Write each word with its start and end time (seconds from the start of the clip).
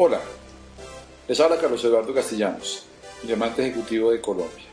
Hola, 0.00 0.20
les 1.26 1.40
habla 1.40 1.58
Carlos 1.58 1.84
Eduardo 1.84 2.14
Castellanos, 2.14 2.84
diamante 3.24 3.66
ejecutivo 3.66 4.12
de 4.12 4.20
Colombia. 4.20 4.64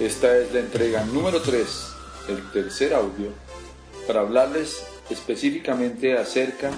Esta 0.00 0.34
es 0.38 0.50
la 0.54 0.60
entrega 0.60 1.04
número 1.04 1.42
3, 1.42 1.92
el 2.30 2.50
tercer 2.50 2.94
audio, 2.94 3.34
para 4.06 4.20
hablarles 4.20 4.82
específicamente 5.10 6.16
acerca 6.16 6.70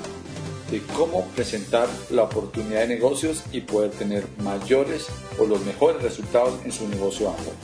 de 0.73 0.83
cómo 0.97 1.25
presentar 1.37 1.89
la 2.11 2.25
oportunidad 2.25 2.81
de 2.81 2.97
negocios 2.97 3.45
y 3.53 3.61
poder 3.61 3.93
tener 3.93 4.25
mayores 4.39 5.07
o 5.39 5.47
los 5.47 5.65
mejores 5.65 6.03
resultados 6.03 6.59
en 6.65 6.73
su 6.73 6.89
negocio 6.89 7.29
Amway. 7.29 7.55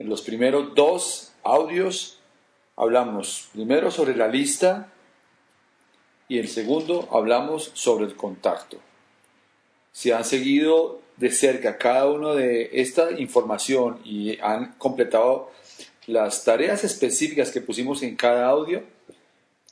En 0.00 0.08
los 0.08 0.22
primeros 0.22 0.74
dos 0.74 1.30
audios 1.44 2.18
hablamos 2.74 3.50
primero 3.52 3.92
sobre 3.92 4.16
la 4.16 4.26
lista 4.26 4.92
y 6.30 6.38
el 6.38 6.48
segundo 6.48 7.08
hablamos 7.10 7.72
sobre 7.74 8.04
el 8.04 8.14
contacto. 8.14 8.78
Si 9.90 10.12
han 10.12 10.24
seguido 10.24 11.00
de 11.16 11.32
cerca 11.32 11.76
cada 11.76 12.08
uno 12.08 12.36
de 12.36 12.70
esta 12.72 13.10
información 13.18 13.98
y 14.04 14.38
han 14.40 14.74
completado 14.78 15.50
las 16.06 16.44
tareas 16.44 16.84
específicas 16.84 17.50
que 17.50 17.60
pusimos 17.60 18.04
en 18.04 18.14
cada 18.14 18.46
audio, 18.46 18.84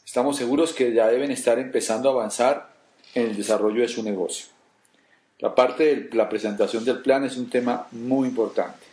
estamos 0.04 0.36
seguros 0.36 0.72
que 0.72 0.92
ya 0.92 1.06
deben 1.06 1.30
estar 1.30 1.60
empezando 1.60 2.08
a 2.08 2.12
avanzar 2.14 2.74
en 3.14 3.28
el 3.28 3.36
desarrollo 3.36 3.82
de 3.82 3.88
su 3.88 4.02
negocio. 4.02 4.48
La 5.38 5.54
parte 5.54 6.08
de 6.08 6.16
la 6.16 6.28
presentación 6.28 6.84
del 6.84 7.02
plan 7.02 7.22
es 7.22 7.36
un 7.36 7.48
tema 7.48 7.86
muy 7.92 8.26
importante. 8.26 8.84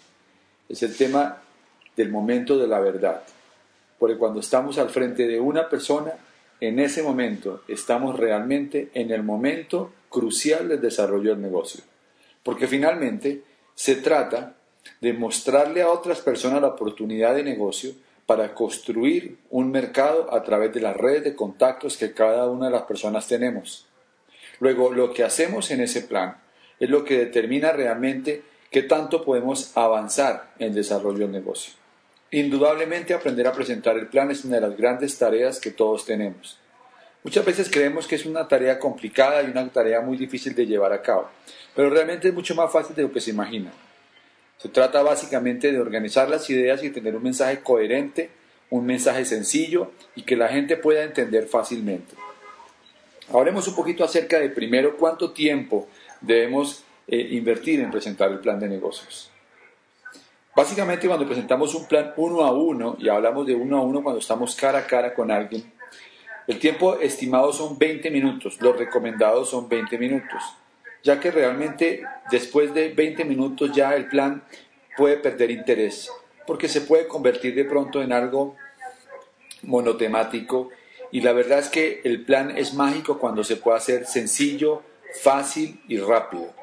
Es 0.69 0.83
el 0.83 0.95
tema 0.95 1.41
del 1.97 2.11
momento 2.11 2.59
de 2.59 2.67
la 2.67 2.79
verdad. 2.79 3.23
Porque 3.97 4.17
cuando 4.17 4.39
estamos 4.39 4.77
al 4.77 4.91
frente 4.91 5.27
de 5.27 5.39
una 5.39 5.67
persona, 5.67 6.13
en 6.61 6.79
ese 6.79 7.03
momento 7.03 7.61
estamos 7.67 8.17
realmente 8.17 8.89
en 8.93 9.11
el 9.11 9.23
momento 9.23 9.91
crucial 10.09 10.69
del 10.69 10.81
desarrollo 10.81 11.31
del 11.31 11.41
negocio. 11.41 11.83
Porque 12.43 12.67
finalmente 12.67 13.43
se 13.73 13.95
trata 13.95 14.55
de 15.01 15.13
mostrarle 15.13 15.81
a 15.81 15.89
otras 15.89 16.21
personas 16.21 16.61
la 16.61 16.69
oportunidad 16.69 17.35
de 17.35 17.43
negocio 17.43 17.93
para 18.25 18.53
construir 18.53 19.37
un 19.49 19.71
mercado 19.71 20.33
a 20.33 20.43
través 20.43 20.73
de 20.73 20.81
las 20.81 20.95
redes 20.95 21.23
de 21.23 21.35
contactos 21.35 21.97
que 21.97 22.13
cada 22.13 22.49
una 22.49 22.67
de 22.67 22.71
las 22.71 22.83
personas 22.83 23.27
tenemos. 23.27 23.87
Luego, 24.59 24.91
lo 24.91 25.13
que 25.13 25.23
hacemos 25.23 25.69
en 25.71 25.81
ese 25.81 26.01
plan 26.01 26.37
es 26.79 26.89
lo 26.89 27.03
que 27.03 27.17
determina 27.17 27.71
realmente 27.71 28.43
qué 28.71 28.83
tanto 28.83 29.23
podemos 29.23 29.75
avanzar 29.77 30.53
en 30.59 30.73
desarrollo 30.73 31.19
del 31.19 31.31
negocio. 31.31 31.73
Indudablemente 32.35 33.13
aprender 33.13 33.47
a 33.47 33.53
presentar 33.53 33.97
el 33.97 34.07
plan 34.07 34.29
es 34.29 34.43
una 34.43 34.55
de 34.55 34.67
las 34.67 34.75
grandes 34.75 35.17
tareas 35.17 35.57
que 35.57 35.71
todos 35.71 36.05
tenemos. 36.05 36.59
Muchas 37.23 37.45
veces 37.45 37.69
creemos 37.71 38.07
que 38.07 38.15
es 38.15 38.25
una 38.25 38.45
tarea 38.45 38.77
complicada 38.77 39.41
y 39.41 39.49
una 39.49 39.69
tarea 39.69 40.01
muy 40.01 40.17
difícil 40.17 40.53
de 40.53 40.65
llevar 40.65 40.91
a 40.91 41.01
cabo, 41.01 41.29
pero 41.73 41.89
realmente 41.89 42.27
es 42.27 42.33
mucho 42.33 42.53
más 42.53 42.69
fácil 42.69 42.93
de 42.93 43.03
lo 43.03 43.11
que 43.13 43.21
se 43.21 43.29
imagina. 43.29 43.71
Se 44.57 44.67
trata 44.67 45.01
básicamente 45.01 45.71
de 45.71 45.79
organizar 45.79 46.27
las 46.27 46.49
ideas 46.49 46.83
y 46.83 46.89
tener 46.89 47.15
un 47.15 47.23
mensaje 47.23 47.61
coherente, 47.61 48.31
un 48.69 48.85
mensaje 48.85 49.23
sencillo 49.23 49.93
y 50.13 50.23
que 50.23 50.35
la 50.35 50.49
gente 50.49 50.75
pueda 50.75 51.03
entender 51.03 51.47
fácilmente. 51.47 52.15
Hablemos 53.29 53.65
un 53.69 53.75
poquito 53.77 54.03
acerca 54.03 54.41
de 54.41 54.49
primero 54.49 54.97
cuánto 54.97 55.31
tiempo 55.31 55.87
debemos 56.19 56.83
eh, 57.07 57.29
invertir 57.31 57.79
en 57.79 57.91
presentar 57.91 58.29
el 58.29 58.39
plan 58.39 58.59
de 58.59 58.67
negocios. 58.67 59.31
Básicamente 60.55 61.07
cuando 61.07 61.25
presentamos 61.25 61.75
un 61.75 61.85
plan 61.85 62.13
uno 62.15 62.45
a 62.45 62.53
uno, 62.53 62.95
y 62.97 63.09
hablamos 63.09 63.45
de 63.45 63.53
uno 63.53 63.77
a 63.77 63.81
uno 63.81 64.01
cuando 64.01 64.19
estamos 64.19 64.55
cara 64.55 64.79
a 64.79 64.87
cara 64.87 65.13
con 65.13 65.29
alguien, 65.29 65.69
el 66.47 66.59
tiempo 66.59 66.99
estimado 66.99 67.51
son 67.51 67.77
20 67.77 68.09
minutos, 68.09 68.61
los 68.61 68.77
recomendados 68.77 69.49
son 69.49 69.67
20 69.67 69.97
minutos, 69.97 70.41
ya 71.03 71.19
que 71.19 71.29
realmente 71.29 72.03
después 72.31 72.73
de 72.73 72.93
20 72.93 73.25
minutos 73.25 73.71
ya 73.73 73.95
el 73.95 74.07
plan 74.07 74.43
puede 74.95 75.17
perder 75.17 75.51
interés, 75.51 76.09
porque 76.47 76.69
se 76.69 76.81
puede 76.81 77.07
convertir 77.07 77.53
de 77.53 77.65
pronto 77.65 78.01
en 78.01 78.13
algo 78.13 78.55
monotemático 79.63 80.69
y 81.11 81.19
la 81.19 81.33
verdad 81.33 81.59
es 81.59 81.67
que 81.67 81.99
el 82.05 82.23
plan 82.23 82.57
es 82.57 82.73
mágico 82.73 83.19
cuando 83.19 83.43
se 83.43 83.57
puede 83.57 83.77
hacer 83.77 84.05
sencillo, 84.05 84.83
fácil 85.21 85.81
y 85.89 85.97
rápido. 85.97 86.53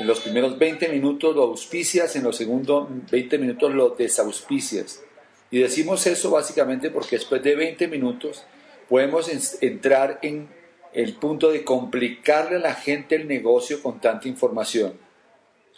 En 0.00 0.06
los 0.06 0.20
primeros 0.20 0.58
20 0.58 0.88
minutos 0.88 1.36
lo 1.36 1.42
auspicias, 1.42 2.16
en 2.16 2.24
los 2.24 2.34
segundos 2.34 2.88
20 3.10 3.36
minutos 3.36 3.74
lo 3.74 3.90
desauspicias. 3.90 5.02
Y 5.50 5.58
decimos 5.58 6.06
eso 6.06 6.30
básicamente 6.30 6.88
porque 6.88 7.16
después 7.16 7.42
de 7.42 7.54
20 7.54 7.86
minutos 7.88 8.46
podemos 8.88 9.30
entrar 9.60 10.18
en 10.22 10.48
el 10.94 11.16
punto 11.16 11.50
de 11.50 11.64
complicarle 11.64 12.56
a 12.56 12.60
la 12.60 12.74
gente 12.74 13.14
el 13.14 13.28
negocio 13.28 13.82
con 13.82 14.00
tanta 14.00 14.26
información. 14.26 14.94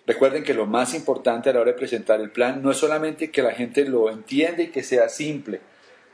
Recuerden 0.06 0.44
que 0.44 0.55
lo 0.55 0.66
más 0.66 0.94
importante 0.94 1.50
a 1.50 1.55
la 1.55 1.61
hora 1.61 1.72
de 1.72 1.78
presentar 1.78 2.21
el 2.21 2.31
plan 2.31 2.62
no 2.62 2.71
es 2.71 2.77
solamente 2.77 3.32
que 3.32 3.43
la 3.43 3.50
gente 3.50 3.84
lo 3.84 4.09
entienda 4.09 4.62
y 4.62 4.69
que 4.69 4.84
sea 4.84 5.09
simple, 5.09 5.62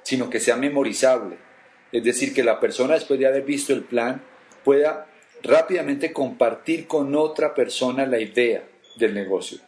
sino 0.03 0.31
que 0.31 0.41
sea 0.41 0.57
memorizable. 0.57 1.37
Es 1.93 2.05
decir, 2.05 2.33
que 2.33 2.43
la 2.43 2.59
persona 2.59 2.95
después 2.95 3.21
de 3.21 3.27
haber 3.27 3.43
visto 3.43 3.75
el 3.75 3.83
plan 3.83 4.23
pueda 4.65 5.09
rápidamente 5.43 6.13
compartir 6.13 6.87
con 6.87 7.15
otra 7.15 7.55
persona 7.55 8.07
la 8.07 8.19
idea 8.19 8.65
del 8.97 9.15
negocio. 9.15 9.59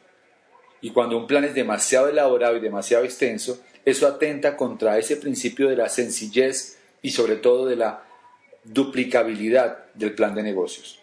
Y 0.80 0.90
cuando 0.90 1.16
un 1.16 1.26
plan 1.26 1.44
es 1.44 1.54
demasiado 1.54 2.08
elaborado 2.08 2.56
y 2.56 2.60
demasiado 2.60 3.04
extenso, 3.04 3.60
eso 3.84 4.06
atenta 4.06 4.56
contra 4.56 4.98
ese 4.98 5.16
principio 5.16 5.68
de 5.68 5.76
la 5.76 5.88
sencillez 5.88 6.78
y 7.02 7.10
sobre 7.10 7.36
todo 7.36 7.66
de 7.66 7.76
la 7.76 8.04
duplicabilidad 8.64 9.84
del 9.94 10.14
plan 10.14 10.34
de 10.34 10.42
negocios. 10.42 11.00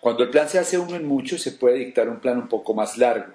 Cuando 0.00 0.24
el 0.24 0.30
plan 0.30 0.48
se 0.48 0.58
hace 0.58 0.78
uno 0.78 0.96
en 0.96 1.06
mucho, 1.06 1.38
se 1.38 1.52
puede 1.52 1.78
dictar 1.78 2.08
un 2.08 2.20
plan 2.20 2.38
un 2.38 2.48
poco 2.48 2.74
más 2.74 2.98
largo. 2.98 3.32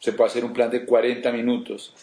Se 0.00 0.12
puede 0.12 0.30
hacer 0.30 0.44
un 0.44 0.52
plan 0.52 0.70
de 0.70 0.84
40 0.84 1.30
minutos. 1.32 1.94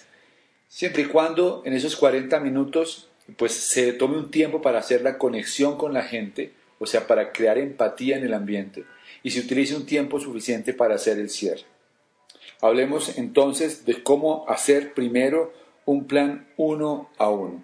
Siempre 0.67 1.03
y 1.03 1.05
cuando 1.05 1.61
en 1.65 1.73
esos 1.73 1.95
40 1.95 2.39
minutos 2.39 3.09
pues 3.35 3.53
se 3.53 3.91
tome 3.93 4.17
un 4.17 4.31
tiempo 4.31 4.61
para 4.61 4.79
hacer 4.79 5.01
la 5.01 5.17
conexión 5.17 5.77
con 5.77 5.93
la 5.93 6.03
gente 6.03 6.53
o 6.79 6.85
sea, 6.85 7.07
para 7.07 7.31
crear 7.31 7.57
empatía 7.57 8.17
en 8.17 8.23
el 8.23 8.33
ambiente, 8.33 8.85
y 9.23 9.31
se 9.31 9.39
utilice 9.39 9.75
un 9.75 9.85
tiempo 9.85 10.19
suficiente 10.19 10.73
para 10.73 10.95
hacer 10.95 11.17
el 11.17 11.29
cierre. 11.29 11.63
Hablemos 12.61 13.17
entonces 13.17 13.85
de 13.85 14.01
cómo 14.03 14.45
hacer 14.47 14.93
primero 14.93 15.53
un 15.85 16.05
plan 16.05 16.47
uno 16.57 17.09
a 17.17 17.29
uno. 17.29 17.63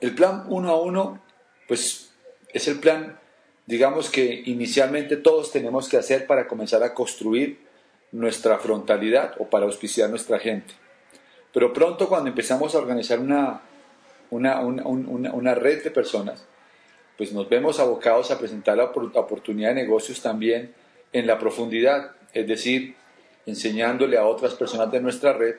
El 0.00 0.14
plan 0.14 0.44
uno 0.48 0.70
a 0.70 0.80
uno, 0.80 1.22
pues 1.68 2.12
es 2.52 2.68
el 2.68 2.80
plan, 2.80 3.18
digamos 3.66 4.10
que 4.10 4.42
inicialmente 4.46 5.16
todos 5.16 5.52
tenemos 5.52 5.88
que 5.88 5.96
hacer 5.96 6.26
para 6.26 6.46
comenzar 6.46 6.82
a 6.82 6.94
construir 6.94 7.60
nuestra 8.12 8.58
frontalidad 8.58 9.34
o 9.38 9.48
para 9.48 9.66
auspiciar 9.66 10.10
nuestra 10.10 10.38
gente. 10.38 10.74
Pero 11.52 11.72
pronto 11.72 12.08
cuando 12.08 12.28
empezamos 12.28 12.74
a 12.74 12.78
organizar 12.78 13.18
una, 13.18 13.62
una, 14.30 14.60
una 14.60 15.54
red 15.54 15.82
de 15.82 15.90
personas, 15.90 16.46
pues 17.16 17.32
nos 17.32 17.48
vemos 17.48 17.80
abocados 17.80 18.30
a 18.30 18.38
presentar 18.38 18.76
la 18.76 18.84
oportunidad 18.84 19.70
de 19.70 19.82
negocios 19.82 20.20
también 20.20 20.74
en 21.12 21.26
la 21.26 21.38
profundidad, 21.38 22.12
es 22.32 22.46
decir, 22.46 22.94
enseñándole 23.46 24.18
a 24.18 24.26
otras 24.26 24.54
personas 24.54 24.90
de 24.90 25.00
nuestra 25.00 25.32
red 25.32 25.56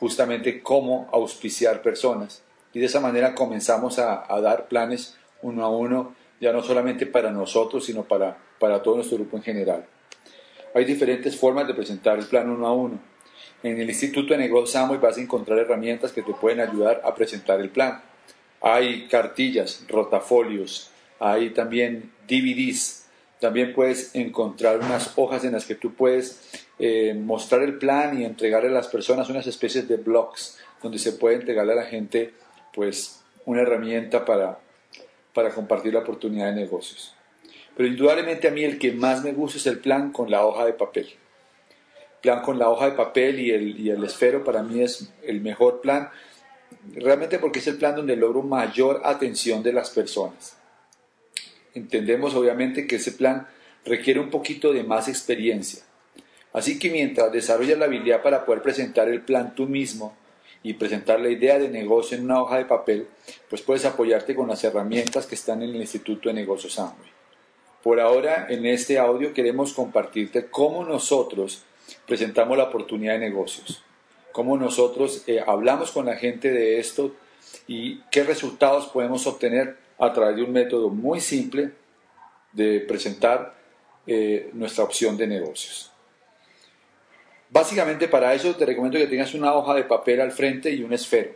justamente 0.00 0.62
cómo 0.62 1.08
auspiciar 1.12 1.82
personas. 1.82 2.42
Y 2.72 2.80
de 2.80 2.86
esa 2.86 3.00
manera 3.00 3.34
comenzamos 3.34 3.98
a, 3.98 4.26
dar 4.40 4.68
planes 4.68 5.16
uno 5.42 5.64
a 5.64 5.70
uno, 5.70 6.14
ya 6.40 6.52
no 6.52 6.62
solamente 6.62 7.06
para 7.06 7.30
nosotros, 7.30 7.84
sino 7.84 8.04
para, 8.04 8.36
para 8.58 8.82
todo 8.82 8.96
nuestro 8.96 9.16
grupo 9.18 9.36
en 9.36 9.42
general. 9.42 9.86
Hay 10.74 10.84
diferentes 10.84 11.36
formas 11.36 11.66
de 11.66 11.74
presentar 11.74 12.18
el 12.18 12.26
plan 12.26 12.50
uno 12.50 12.66
a 12.66 12.72
uno. 12.74 12.98
En 13.62 13.80
el 13.80 13.88
Instituto 13.88 14.34
de 14.34 14.40
Negocios 14.40 14.90
y 14.92 14.96
vas 14.98 15.16
a 15.16 15.20
encontrar 15.20 15.58
herramientas 15.58 16.12
que 16.12 16.22
te 16.22 16.34
pueden 16.34 16.60
ayudar 16.60 17.00
a 17.04 17.14
presentar 17.14 17.60
el 17.60 17.70
plan. 17.70 18.02
Hay 18.60 19.06
cartillas, 19.08 19.84
rotafolios, 19.88 20.90
hay 21.18 21.50
también 21.50 22.12
DVDs. 22.28 23.06
También 23.40 23.74
puedes 23.74 24.14
encontrar 24.14 24.78
unas 24.78 25.12
hojas 25.16 25.44
en 25.44 25.52
las 25.52 25.66
que 25.66 25.74
tú 25.74 25.94
puedes 25.94 26.66
eh, 26.78 27.14
mostrar 27.14 27.62
el 27.62 27.78
plan 27.78 28.20
y 28.20 28.24
entregarle 28.24 28.68
a 28.68 28.72
las 28.72 28.88
personas 28.88 29.28
unas 29.28 29.46
especies 29.46 29.88
de 29.88 29.96
blogs 29.96 30.58
donde 30.82 30.98
se 30.98 31.12
puede 31.12 31.36
entregarle 31.36 31.72
a 31.72 31.76
la 31.76 31.84
gente 31.84 32.32
pues 32.74 33.22
una 33.44 33.62
herramienta 33.62 34.24
para, 34.24 34.58
para 35.34 35.50
compartir 35.50 35.94
la 35.94 36.00
oportunidad 36.00 36.46
de 36.46 36.60
negocios. 36.60 37.14
Pero 37.76 37.88
indudablemente 37.88 38.48
a 38.48 38.50
mí 38.50 38.64
el 38.64 38.78
que 38.78 38.92
más 38.92 39.22
me 39.22 39.32
gusta 39.32 39.58
es 39.58 39.66
el 39.66 39.78
plan 39.78 40.12
con 40.12 40.30
la 40.30 40.44
hoja 40.46 40.64
de 40.64 40.72
papel. 40.72 41.08
Plan 42.22 42.40
con 42.42 42.58
la 42.58 42.70
hoja 42.70 42.86
de 42.86 42.96
papel 42.96 43.40
y 43.40 43.50
el, 43.50 43.78
y 43.78 43.90
el 43.90 44.02
esfero 44.02 44.42
para 44.44 44.62
mí 44.62 44.80
es 44.80 45.12
el 45.22 45.42
mejor 45.42 45.82
plan, 45.82 46.08
realmente 46.94 47.38
porque 47.38 47.58
es 47.58 47.66
el 47.66 47.76
plan 47.76 47.94
donde 47.94 48.16
logro 48.16 48.42
mayor 48.42 49.02
atención 49.04 49.62
de 49.62 49.74
las 49.74 49.90
personas. 49.90 50.56
Entendemos 51.76 52.34
obviamente 52.34 52.86
que 52.86 52.96
ese 52.96 53.12
plan 53.12 53.46
requiere 53.84 54.18
un 54.18 54.30
poquito 54.30 54.72
de 54.72 54.82
más 54.82 55.08
experiencia. 55.08 55.82
Así 56.52 56.78
que 56.78 56.90
mientras 56.90 57.30
desarrollas 57.30 57.78
la 57.78 57.84
habilidad 57.84 58.22
para 58.22 58.44
poder 58.44 58.62
presentar 58.62 59.08
el 59.08 59.20
plan 59.20 59.54
tú 59.54 59.66
mismo, 59.66 60.16
y 60.66 60.74
presentar 60.74 61.20
la 61.20 61.28
idea 61.28 61.60
de 61.60 61.68
negocio 61.68 62.18
en 62.18 62.24
una 62.24 62.42
hoja 62.42 62.58
de 62.58 62.64
papel, 62.64 63.06
pues 63.48 63.62
puedes 63.62 63.84
apoyarte 63.84 64.34
con 64.34 64.48
las 64.48 64.64
herramientas 64.64 65.24
que 65.24 65.36
están 65.36 65.62
en 65.62 65.70
el 65.70 65.76
Instituto 65.76 66.28
de 66.28 66.34
Negocios 66.34 66.80
Amway. 66.80 67.08
Por 67.84 68.00
ahora, 68.00 68.48
en 68.48 68.66
este 68.66 68.98
audio 68.98 69.32
queremos 69.32 69.72
compartirte 69.72 70.46
cómo 70.46 70.84
nosotros 70.84 71.62
presentamos 72.04 72.58
la 72.58 72.64
oportunidad 72.64 73.12
de 73.12 73.20
negocios, 73.20 73.84
cómo 74.32 74.56
nosotros 74.56 75.22
eh, 75.28 75.40
hablamos 75.46 75.92
con 75.92 76.06
la 76.06 76.16
gente 76.16 76.50
de 76.50 76.80
esto 76.80 77.14
y 77.68 78.00
qué 78.10 78.24
resultados 78.24 78.88
podemos 78.88 79.24
obtener 79.28 79.76
a 79.98 80.12
través 80.12 80.36
de 80.36 80.42
un 80.42 80.52
método 80.52 80.90
muy 80.90 81.20
simple 81.20 81.72
de 82.52 82.80
presentar 82.80 83.54
eh, 84.06 84.50
nuestra 84.52 84.84
opción 84.84 85.16
de 85.16 85.26
negocios. 85.26 85.90
Básicamente 87.50 88.08
para 88.08 88.34
eso 88.34 88.54
te 88.56 88.66
recomiendo 88.66 88.98
que 88.98 89.06
tengas 89.06 89.34
una 89.34 89.54
hoja 89.54 89.74
de 89.74 89.84
papel 89.84 90.20
al 90.20 90.32
frente 90.32 90.70
y 90.70 90.82
un 90.82 90.92
esfero 90.92 91.30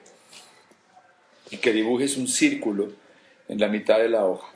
y 1.51 1.57
que 1.59 1.73
dibujes 1.73 2.17
un 2.17 2.29
círculo 2.29 2.93
en 3.49 3.59
la 3.59 3.69
mitad 3.69 3.99
de 3.99 4.09
la 4.09 4.25
hoja. 4.25 4.49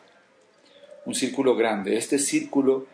Un 1.05 1.15
círculo 1.15 1.57
grande. 1.57 1.97
Este 1.97 2.19
círculo 2.19 2.87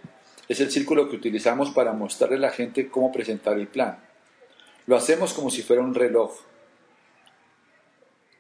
es 0.49 0.61
el 0.61 0.71
círculo 0.71 1.09
que 1.09 1.17
utilizamos 1.17 1.71
para 1.71 1.93
mostrarle 1.93 2.37
a 2.37 2.41
la 2.41 2.51
gente 2.51 2.89
cómo 2.89 3.13
presentar 3.13 3.59
el 3.59 3.69
plan. 3.69 3.99
Lo 4.87 4.97
hacemos 4.97 5.33
como 5.33 5.51
si 5.51 5.63
fuera 5.63 5.83
un 5.83 5.95
reloj. 5.95 6.33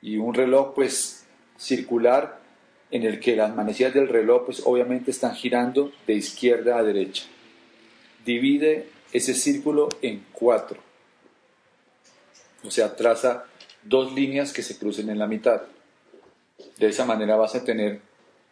Y 0.03 0.17
un 0.17 0.35
reloj 0.35 0.75
pues 0.75 1.27
circular 1.59 2.40
en 2.91 3.05
el 3.05 3.21
que 3.21 3.37
las 3.37 3.55
manecillas 3.55 3.95
del 3.95 4.09
reloj 4.09 4.47
pues 4.47 4.63
obviamente 4.65 5.11
están 5.11 5.35
girando 5.35 5.93
de 6.07 6.15
izquierda 6.15 6.79
a 6.79 6.83
derecha. 6.83 7.25
Divide 8.25 8.89
ese 9.13 9.35
círculo 9.35 9.89
en 10.03 10.25
cuatro. 10.33 10.81
O 12.65 12.71
sea, 12.71 12.95
traza 12.97 13.45
dos 13.83 14.13
líneas 14.13 14.53
que 14.53 14.63
se 14.63 14.79
crucen 14.79 15.09
en 15.09 15.19
la 15.19 15.27
mitad. 15.27 15.63
De 16.79 16.89
esa 16.89 17.05
manera 17.05 17.37
vas 17.37 17.55
a 17.55 17.65
tener 17.65 18.01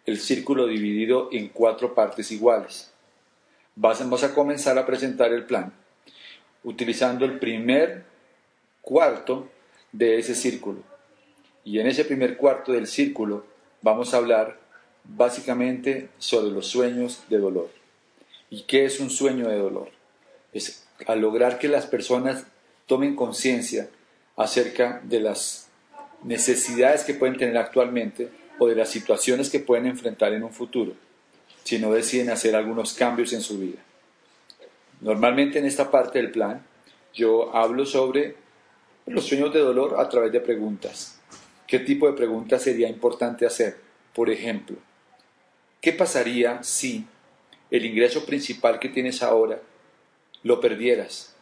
el 0.06 0.19
círculo 0.19 0.67
dividido 0.67 1.29
en 1.32 1.49
cuatro 1.49 1.94
partes 1.94 2.32
iguales. 2.32 2.90
Vamos 3.75 4.25
a 4.25 4.35
comenzar 4.35 4.79
a 4.79 4.87
presentar 4.87 5.32
el 5.32 5.44
plan 5.44 5.73
utilizando 6.64 7.25
el 7.25 7.38
primer 7.38 8.05
cuarto 8.81 9.49
de 9.93 10.19
ese 10.19 10.35
círculo. 10.35 10.82
Y 11.64 11.79
en 11.79 11.87
ese 11.87 12.05
primer 12.05 12.37
cuarto 12.37 12.73
del 12.73 12.87
círculo 12.87 13.44
vamos 13.83 14.15
a 14.15 14.19
hablar 14.19 14.59
básicamente 15.05 16.11
sobre 16.19 16.51
los 16.51 16.67
sueños 16.67 17.23
de 17.29 17.39
dolor. 17.39 17.71
¿Y 18.51 18.63
qué 18.63 18.85
es 18.85 19.01
un 19.01 19.11
sueño 19.11 19.49
de 19.49 19.59
dolor? 19.59 19.99
es 20.53 20.87
a 21.07 21.15
lograr 21.15 21.59
que 21.59 21.69
las 21.69 21.87
personas 21.87 22.47
tomen 22.87 23.15
conciencia 23.15 23.89
acerca 24.37 25.01
de 25.05 25.21
las 25.21 25.69
necesidades 26.23 27.05
que 27.05 27.15
pueden 27.15 27.37
tener 27.37 27.57
actualmente 27.57 28.31
o 28.59 28.67
de 28.67 28.75
las 28.75 28.89
situaciones 28.89 29.51
que 29.51 29.61
pueden 29.61 29.87
enfrentar 29.87 30.33
en 30.33 30.43
un 30.43 30.53
futuro, 30.53 30.95
si 31.63 31.79
no 31.79 31.93
deciden 31.93 32.31
hacer 32.31 32.57
algunos 32.57 32.95
cambios 32.95 33.33
en 33.33 33.43
su 33.43 33.59
vida. 33.59 33.79
Normalmente 35.01 35.61
en 35.61 35.67
esta 35.67 35.91
parte 35.91 36.19
del 36.19 36.33
plan 36.33 36.65
yo 37.15 37.55
hablo 37.55 37.87
sobre 37.87 38.37
los 39.07 39.25
sueños 39.25 39.53
de 39.53 39.61
dolor 39.61 39.97
a 39.99 40.09
través 40.09 40.33
de 40.33 40.41
preguntas. 40.41 41.18
¿Qué 41.69 41.79
tipo 41.79 42.06
de 42.06 42.15
preguntas 42.15 42.62
sería 42.62 42.88
importante 42.88 43.44
hacer? 43.44 43.76
Por 44.15 44.31
ejemplo, 44.31 44.79
¿qué 45.82 45.93
pasaría 45.93 46.62
si 46.62 47.05
el 47.70 47.85
ingreso 47.85 48.25
principal 48.25 48.79
que 48.79 48.88
tienes 48.88 49.23
ahora 49.23 49.61
lo 50.43 50.62
perdieras? 50.62 51.37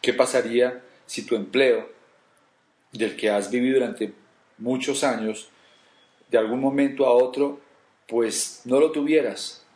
¿Qué 0.00 0.14
pasaría 0.14 0.84
si 1.04 1.26
tu 1.26 1.34
empleo, 1.34 1.90
del 2.92 3.16
que 3.16 3.28
has 3.28 3.50
vivido 3.50 3.80
durante 3.80 4.12
muchos 4.56 5.02
años, 5.02 5.48
de 6.30 6.38
algún 6.38 6.60
momento 6.60 7.06
a 7.06 7.10
otro, 7.10 7.58
pues 8.06 8.62
no 8.66 8.78
lo 8.78 8.92
tuvieras? 8.92 9.66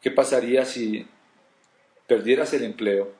¿Qué 0.00 0.12
pasaría 0.12 0.64
si 0.64 1.04
perdieras 2.06 2.54
el 2.54 2.62
empleo 2.62 3.10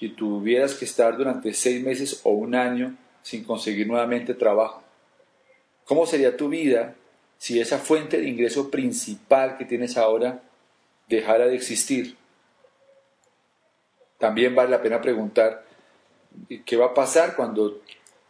y 0.00 0.08
tuvieras 0.08 0.74
que 0.74 0.84
estar 0.84 1.16
durante 1.16 1.54
seis 1.54 1.80
meses 1.80 2.22
o 2.24 2.30
un 2.30 2.56
año 2.56 2.96
sin 3.22 3.44
conseguir 3.44 3.86
nuevamente 3.86 4.34
trabajo? 4.34 4.85
¿Cómo 5.86 6.04
sería 6.04 6.36
tu 6.36 6.48
vida 6.48 6.96
si 7.38 7.60
esa 7.60 7.78
fuente 7.78 8.18
de 8.18 8.28
ingreso 8.28 8.70
principal 8.70 9.56
que 9.56 9.64
tienes 9.64 9.96
ahora 9.96 10.42
dejara 11.08 11.46
de 11.46 11.54
existir? 11.54 12.16
También 14.18 14.54
vale 14.54 14.70
la 14.70 14.82
pena 14.82 15.00
preguntar 15.00 15.64
qué 16.64 16.76
va 16.76 16.86
a 16.86 16.94
pasar 16.94 17.36
cuando 17.36 17.80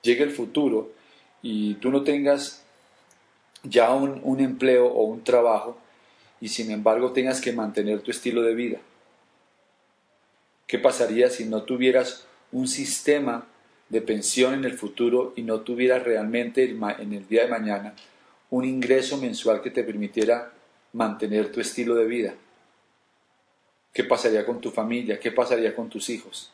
llegue 0.02 0.22
el 0.22 0.32
futuro 0.32 0.92
y 1.40 1.74
tú 1.74 1.90
no 1.90 2.02
tengas 2.04 2.62
ya 3.62 3.92
un, 3.94 4.40
empleo 4.40 4.86
o 4.86 5.04
un 5.04 5.24
trabajo 5.24 5.78
y 6.40 6.48
sin 6.48 6.70
embargo 6.70 7.12
tengas 7.12 7.40
que 7.40 7.52
mantener 7.52 8.02
tu 8.02 8.10
estilo 8.10 8.42
de 8.42 8.54
vida. 8.54 8.78
¿Qué 10.66 10.78
pasaría 10.78 11.30
si 11.30 11.46
no 11.46 11.62
tuvieras 11.62 12.26
un 12.52 12.68
sistema 12.68 13.46
de 13.88 14.00
pensión 14.00 14.54
en 14.54 14.64
el 14.64 14.76
futuro 14.76 15.32
y 15.36 15.42
no 15.42 15.60
tuvieras 15.60 16.02
realmente 16.02 16.64
en 16.64 17.12
el 17.12 17.28
día 17.28 17.44
de 17.44 17.50
mañana 17.50 17.94
un 18.50 18.64
ingreso 18.64 19.16
mensual 19.16 19.62
que 19.62 19.70
te 19.70 19.84
permitiera 19.84 20.52
mantener 20.92 21.52
tu 21.52 21.60
estilo 21.60 21.94
de 21.94 22.06
vida? 22.06 22.34
¿Qué 23.92 24.04
pasaría 24.04 24.44
con 24.44 24.60
tu 24.60 24.70
familia? 24.70 25.18
¿Qué 25.18 25.32
pasaría 25.32 25.74
con 25.74 25.88
tus 25.88 26.10
hijos? 26.10 26.52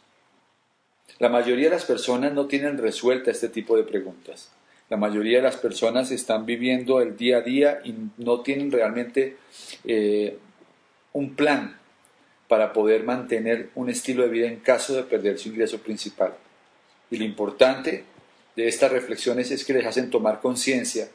La 1.19 1.29
mayoría 1.29 1.67
de 1.67 1.75
las 1.75 1.85
personas 1.85 2.33
no 2.33 2.47
tienen 2.47 2.79
resuelta 2.79 3.31
este 3.31 3.49
tipo 3.49 3.77
de 3.77 3.83
preguntas. 3.83 4.51
La 4.89 4.97
mayoría 4.97 5.39
de 5.39 5.43
las 5.43 5.57
personas 5.57 6.11
están 6.11 6.47
viviendo 6.47 7.01
el 7.01 7.17
día 7.17 7.39
a 7.39 7.41
día 7.41 7.81
y 7.85 7.95
no 8.19 8.41
tienen 8.41 8.71
realmente 8.71 9.37
eh, 9.85 10.39
un 11.13 11.35
plan 11.35 11.79
para 12.47 12.73
poder 12.73 13.05
mantener 13.05 13.71
un 13.75 13.89
estilo 13.89 14.23
de 14.23 14.29
vida 14.29 14.47
en 14.47 14.57
caso 14.57 14.95
de 14.95 15.05
perder 15.05 15.39
su 15.39 15.49
ingreso 15.49 15.79
principal. 15.79 16.35
Y 17.13 17.19
lo 17.19 17.25
importante 17.25 18.05
de 18.57 18.69
estas 18.69 18.91
reflexiones 18.91 19.51
es 19.51 19.67
que 19.67 19.75
les 19.75 19.85
hacen 19.85 20.09
tomar 20.09 20.41
conciencia 20.41 21.11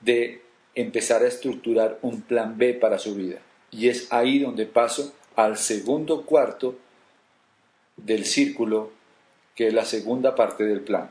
de 0.00 0.40
empezar 0.74 1.22
a 1.22 1.26
estructurar 1.26 1.98
un 2.00 2.22
plan 2.22 2.56
B 2.56 2.72
para 2.72 2.98
su 2.98 3.14
vida. 3.14 3.38
Y 3.70 3.90
es 3.90 4.10
ahí 4.10 4.38
donde 4.38 4.64
paso 4.64 5.12
al 5.36 5.58
segundo 5.58 6.24
cuarto 6.24 6.78
del 7.98 8.24
círculo, 8.24 8.90
que 9.54 9.66
es 9.66 9.74
la 9.74 9.84
segunda 9.84 10.34
parte 10.34 10.64
del 10.64 10.80
plan, 10.80 11.10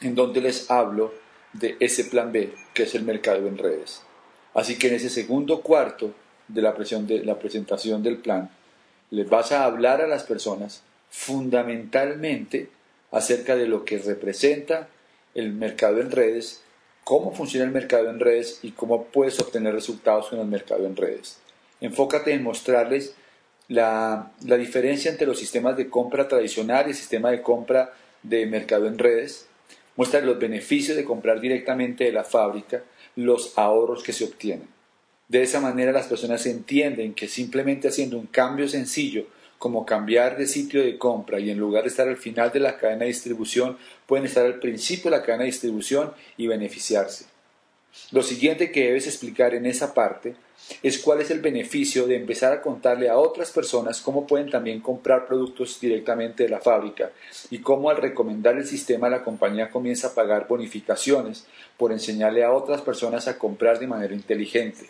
en 0.00 0.16
donde 0.16 0.40
les 0.40 0.68
hablo 0.68 1.14
de 1.52 1.76
ese 1.78 2.06
plan 2.06 2.32
B, 2.32 2.52
que 2.74 2.82
es 2.82 2.94
el 2.96 3.04
mercado 3.04 3.46
en 3.46 3.56
redes. 3.56 4.02
Así 4.52 4.76
que 4.78 4.88
en 4.88 4.94
ese 4.94 5.10
segundo 5.10 5.60
cuarto 5.60 6.12
de 6.48 6.60
la, 6.60 6.74
presentación 6.74 8.02
del 8.02 8.16
plan, 8.16 8.50
les 9.12 9.28
vas 9.30 9.52
a 9.52 9.64
hablar 9.64 10.00
a 10.00 10.08
las 10.08 10.24
personas 10.24 10.82
fundamentalmente 11.08 12.74
acerca 13.16 13.56
de 13.56 13.66
lo 13.66 13.84
que 13.84 13.98
representa 13.98 14.88
el 15.34 15.52
mercado 15.52 16.00
en 16.00 16.10
redes, 16.10 16.62
cómo 17.02 17.34
funciona 17.34 17.64
el 17.64 17.72
mercado 17.72 18.10
en 18.10 18.20
redes 18.20 18.58
y 18.62 18.72
cómo 18.72 19.04
puedes 19.04 19.40
obtener 19.40 19.74
resultados 19.74 20.28
con 20.28 20.38
el 20.38 20.46
mercado 20.46 20.84
en 20.86 20.96
redes. 20.96 21.38
Enfócate 21.80 22.32
en 22.32 22.42
mostrarles 22.42 23.14
la, 23.68 24.32
diferencia 24.40 25.10
entre 25.10 25.26
los 25.26 25.38
sistemas 25.38 25.76
de 25.78 25.88
compra 25.88 26.28
tradicional 26.28 26.86
y 26.86 26.90
el 26.90 26.96
sistema 26.96 27.30
de 27.30 27.40
compra 27.40 27.94
de 28.22 28.44
mercado 28.44 28.86
en 28.86 28.98
redes. 28.98 29.46
Muéstrales 29.96 30.28
los 30.28 30.38
beneficios 30.38 30.96
de 30.96 31.04
comprar 31.04 31.40
directamente 31.40 32.04
de 32.04 32.12
la 32.12 32.24
fábrica, 32.24 32.82
los 33.14 33.56
ahorros 33.56 34.02
que 34.02 34.12
se 34.12 34.24
obtienen. 34.24 34.68
De 35.28 35.42
esa 35.42 35.60
manera 35.60 35.90
las 35.90 36.06
personas 36.06 36.44
entienden 36.44 37.14
que 37.14 37.28
simplemente 37.28 37.88
haciendo 37.88 38.18
un 38.18 38.26
cambio 38.26 38.68
sencillo 38.68 39.26
como 39.58 39.86
cambiar 39.86 40.36
de 40.36 40.46
sitio 40.46 40.82
de 40.82 40.98
compra 40.98 41.40
y 41.40 41.50
en 41.50 41.58
lugar 41.58 41.84
de 41.84 41.88
estar 41.88 42.08
al 42.08 42.16
final 42.16 42.52
de 42.52 42.60
la 42.60 42.76
cadena 42.76 43.00
de 43.00 43.06
distribución, 43.06 43.78
pueden 44.06 44.26
estar 44.26 44.44
al 44.44 44.60
principio 44.60 45.10
de 45.10 45.16
la 45.16 45.22
cadena 45.22 45.44
de 45.44 45.50
distribución 45.50 46.12
y 46.36 46.46
beneficiarse. 46.46 47.26
Lo 48.12 48.22
siguiente 48.22 48.70
que 48.70 48.84
debes 48.84 49.06
explicar 49.06 49.54
en 49.54 49.66
esa 49.66 49.94
parte 49.94 50.36
es 50.82 50.98
cuál 50.98 51.20
es 51.20 51.30
el 51.30 51.40
beneficio 51.40 52.06
de 52.06 52.16
empezar 52.16 52.52
a 52.52 52.62
contarle 52.62 53.08
a 53.08 53.18
otras 53.18 53.50
personas 53.50 54.00
cómo 54.00 54.26
pueden 54.26 54.50
también 54.50 54.80
comprar 54.80 55.26
productos 55.26 55.80
directamente 55.80 56.44
de 56.44 56.48
la 56.48 56.60
fábrica 56.60 57.10
y 57.50 57.58
cómo 57.58 57.90
al 57.90 57.96
recomendar 57.96 58.56
el 58.56 58.66
sistema 58.66 59.08
la 59.08 59.24
compañía 59.24 59.70
comienza 59.70 60.08
a 60.08 60.14
pagar 60.14 60.46
bonificaciones 60.46 61.46
por 61.76 61.92
enseñarle 61.92 62.44
a 62.44 62.52
otras 62.52 62.82
personas 62.82 63.28
a 63.28 63.38
comprar 63.38 63.78
de 63.78 63.86
manera 63.86 64.14
inteligente. 64.14 64.86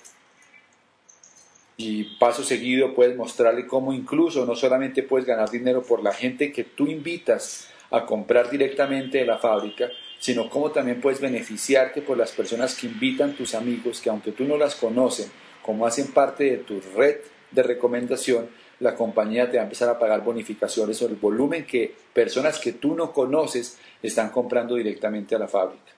Y 1.76 2.04
paso 2.18 2.42
seguido 2.42 2.94
puedes 2.94 3.16
mostrarle 3.16 3.66
cómo 3.66 3.92
incluso 3.92 4.46
no 4.46 4.56
solamente 4.56 5.02
puedes 5.02 5.26
ganar 5.26 5.50
dinero 5.50 5.82
por 5.82 6.02
la 6.02 6.12
gente 6.12 6.52
que 6.52 6.64
tú 6.64 6.86
invitas 6.86 7.68
a 7.90 8.06
comprar 8.06 8.50
directamente 8.50 9.18
de 9.18 9.26
la 9.26 9.38
fábrica, 9.38 9.90
sino 10.18 10.48
cómo 10.48 10.70
también 10.70 11.00
puedes 11.00 11.20
beneficiarte 11.20 12.00
por 12.00 12.16
las 12.16 12.32
personas 12.32 12.74
que 12.74 12.86
invitan 12.86 13.34
tus 13.34 13.54
amigos, 13.54 14.00
que 14.00 14.08
aunque 14.08 14.32
tú 14.32 14.44
no 14.44 14.56
las 14.56 14.74
conocen, 14.74 15.30
como 15.62 15.86
hacen 15.86 16.12
parte 16.12 16.44
de 16.44 16.56
tu 16.58 16.80
red 16.96 17.16
de 17.50 17.62
recomendación, 17.62 18.48
la 18.80 18.94
compañía 18.94 19.50
te 19.50 19.56
va 19.56 19.62
a 19.62 19.66
empezar 19.66 19.88
a 19.88 19.98
pagar 19.98 20.22
bonificaciones 20.22 20.96
sobre 20.96 21.14
el 21.14 21.20
volumen 21.20 21.64
que 21.64 21.94
personas 22.12 22.58
que 22.58 22.72
tú 22.72 22.94
no 22.94 23.12
conoces 23.12 23.78
están 24.02 24.30
comprando 24.30 24.74
directamente 24.74 25.34
a 25.34 25.38
la 25.38 25.48
fábrica. 25.48 25.92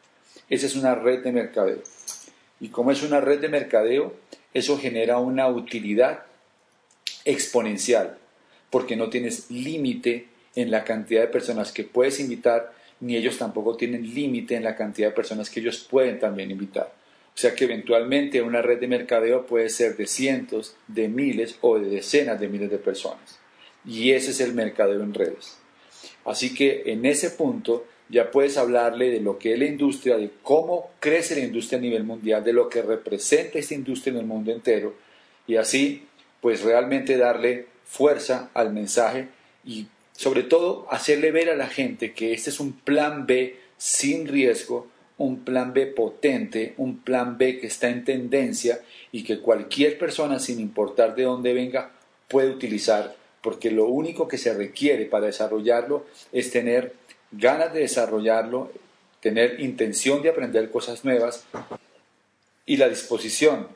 Esa 0.49 0.67
es 0.67 0.77
una 0.77 0.95
red 0.95 1.23
de 1.23 1.33
mercadeo. 1.33 1.83
Y 2.61 2.69
como 2.69 2.91
es 2.91 3.03
una 3.03 3.21
red 3.21 3.41
de 3.41 3.49
mercadeo, 3.49 4.15
eso 4.55 4.78
genera 4.78 5.19
una 5.19 5.49
utilidad 5.49 6.25
exponencial, 7.25 8.19
porque 8.71 8.97
no 8.97 9.09
tienes 9.11 9.50
límite 9.50 10.28
en 10.55 10.71
la 10.71 10.85
cantidad 10.85 11.23
de 11.23 11.28
personas 11.28 11.73
que 11.73 11.85
puedes 11.85 12.21
invitar 12.21 12.73
ni 13.00 13.17
ellos 13.17 13.38
tampoco 13.38 13.76
tienen 13.76 14.14
límite 14.14 14.57
en 14.57 14.64
la 14.64 14.75
cantidad 14.75 15.09
de 15.09 15.14
personas 15.14 15.50
que 15.50 15.61
ellos 15.61 15.87
pueden 15.88 16.19
también 16.19 16.50
invitar. 16.50 16.93
O 17.35 17.40
sea 17.40 17.55
que 17.55 17.64
eventualmente 17.64 18.43
una 18.43 18.62
red 18.62 18.81
de 18.81 18.88
mercadeo 18.88 19.47
puede 19.47 19.69
ser 19.69 19.97
de 19.97 20.07
cientos, 20.07 20.75
de 20.88 21.09
miles 21.09 21.57
o 21.61 21.78
de 21.78 21.88
decenas 21.88 22.40
de 22.40 22.49
miles 22.49 22.71
de 22.71 22.78
personas. 22.78 23.38
Y 23.85 24.11
ese 24.11 24.33
es 24.33 24.40
el 24.40 24.55
mercadeo 24.55 25.02
en 25.02 25.14
redes. 25.14 25.59
Así 26.25 26.52
que 26.52 26.83
en 26.87 27.07
ese 27.07 27.31
punto 27.31 27.87
ya 28.09 28.31
puedes 28.31 28.57
hablarle 28.57 29.11
de 29.11 29.21
lo 29.21 29.38
que 29.38 29.53
es 29.53 29.59
la 29.59 29.67
industria, 29.67 30.17
de 30.17 30.31
cómo 30.43 30.91
crece 31.00 31.37
la 31.37 31.45
industria 31.45 31.79
a 31.79 31.83
nivel 31.83 32.05
mundial, 32.05 32.43
de 32.43 32.53
lo 32.53 32.69
que 32.69 32.83
representa 32.83 33.59
esta 33.59 33.75
industria 33.75 34.12
en 34.12 34.21
el 34.21 34.27
mundo 34.27 34.53
entero 34.53 34.95
y 35.47 35.57
así 35.57 36.05
pues 36.41 36.62
realmente 36.62 37.17
darle 37.17 37.67
fuerza 37.85 38.50
al 38.55 38.73
mensaje 38.73 39.29
y 39.65 39.87
sobre 40.19 40.43
todo, 40.43 40.88
hacerle 40.91 41.31
ver 41.31 41.49
a 41.49 41.55
la 41.55 41.69
gente 41.69 42.12
que 42.12 42.33
este 42.33 42.50
es 42.50 42.59
un 42.59 42.73
plan 42.73 43.25
B 43.25 43.55
sin 43.77 44.27
riesgo, 44.27 44.88
un 45.17 45.45
plan 45.45 45.73
B 45.73 45.87
potente, 45.87 46.75
un 46.77 46.99
plan 46.99 47.38
B 47.38 47.61
que 47.61 47.69
está 47.69 47.88
en 47.88 48.05
tendencia 48.05 48.81
y 49.12 49.23
que 49.23 49.38
cualquier 49.38 49.97
persona, 49.97 50.41
sin 50.41 50.59
importar 50.59 51.15
de 51.15 51.23
dónde 51.23 51.55
venga, 51.55 51.93
puede 52.27 52.50
utilizar, 52.50 53.15
porque 53.43 53.71
lo 53.71 53.87
único 53.87 54.27
que 54.27 54.38
se 54.38 54.53
requiere 54.53 55.05
para 55.05 55.27
desarrollarlo 55.27 56.05
es 56.33 56.50
tener 56.50 56.95
ganas 57.31 57.73
de 57.73 57.81
desarrollarlo, 57.81 58.73
tener 59.21 59.61
intención 59.61 60.23
de 60.23 60.31
aprender 60.31 60.71
cosas 60.71 61.05
nuevas 61.05 61.45
y 62.67 62.77
la 62.77 62.89
disposición 62.89 63.69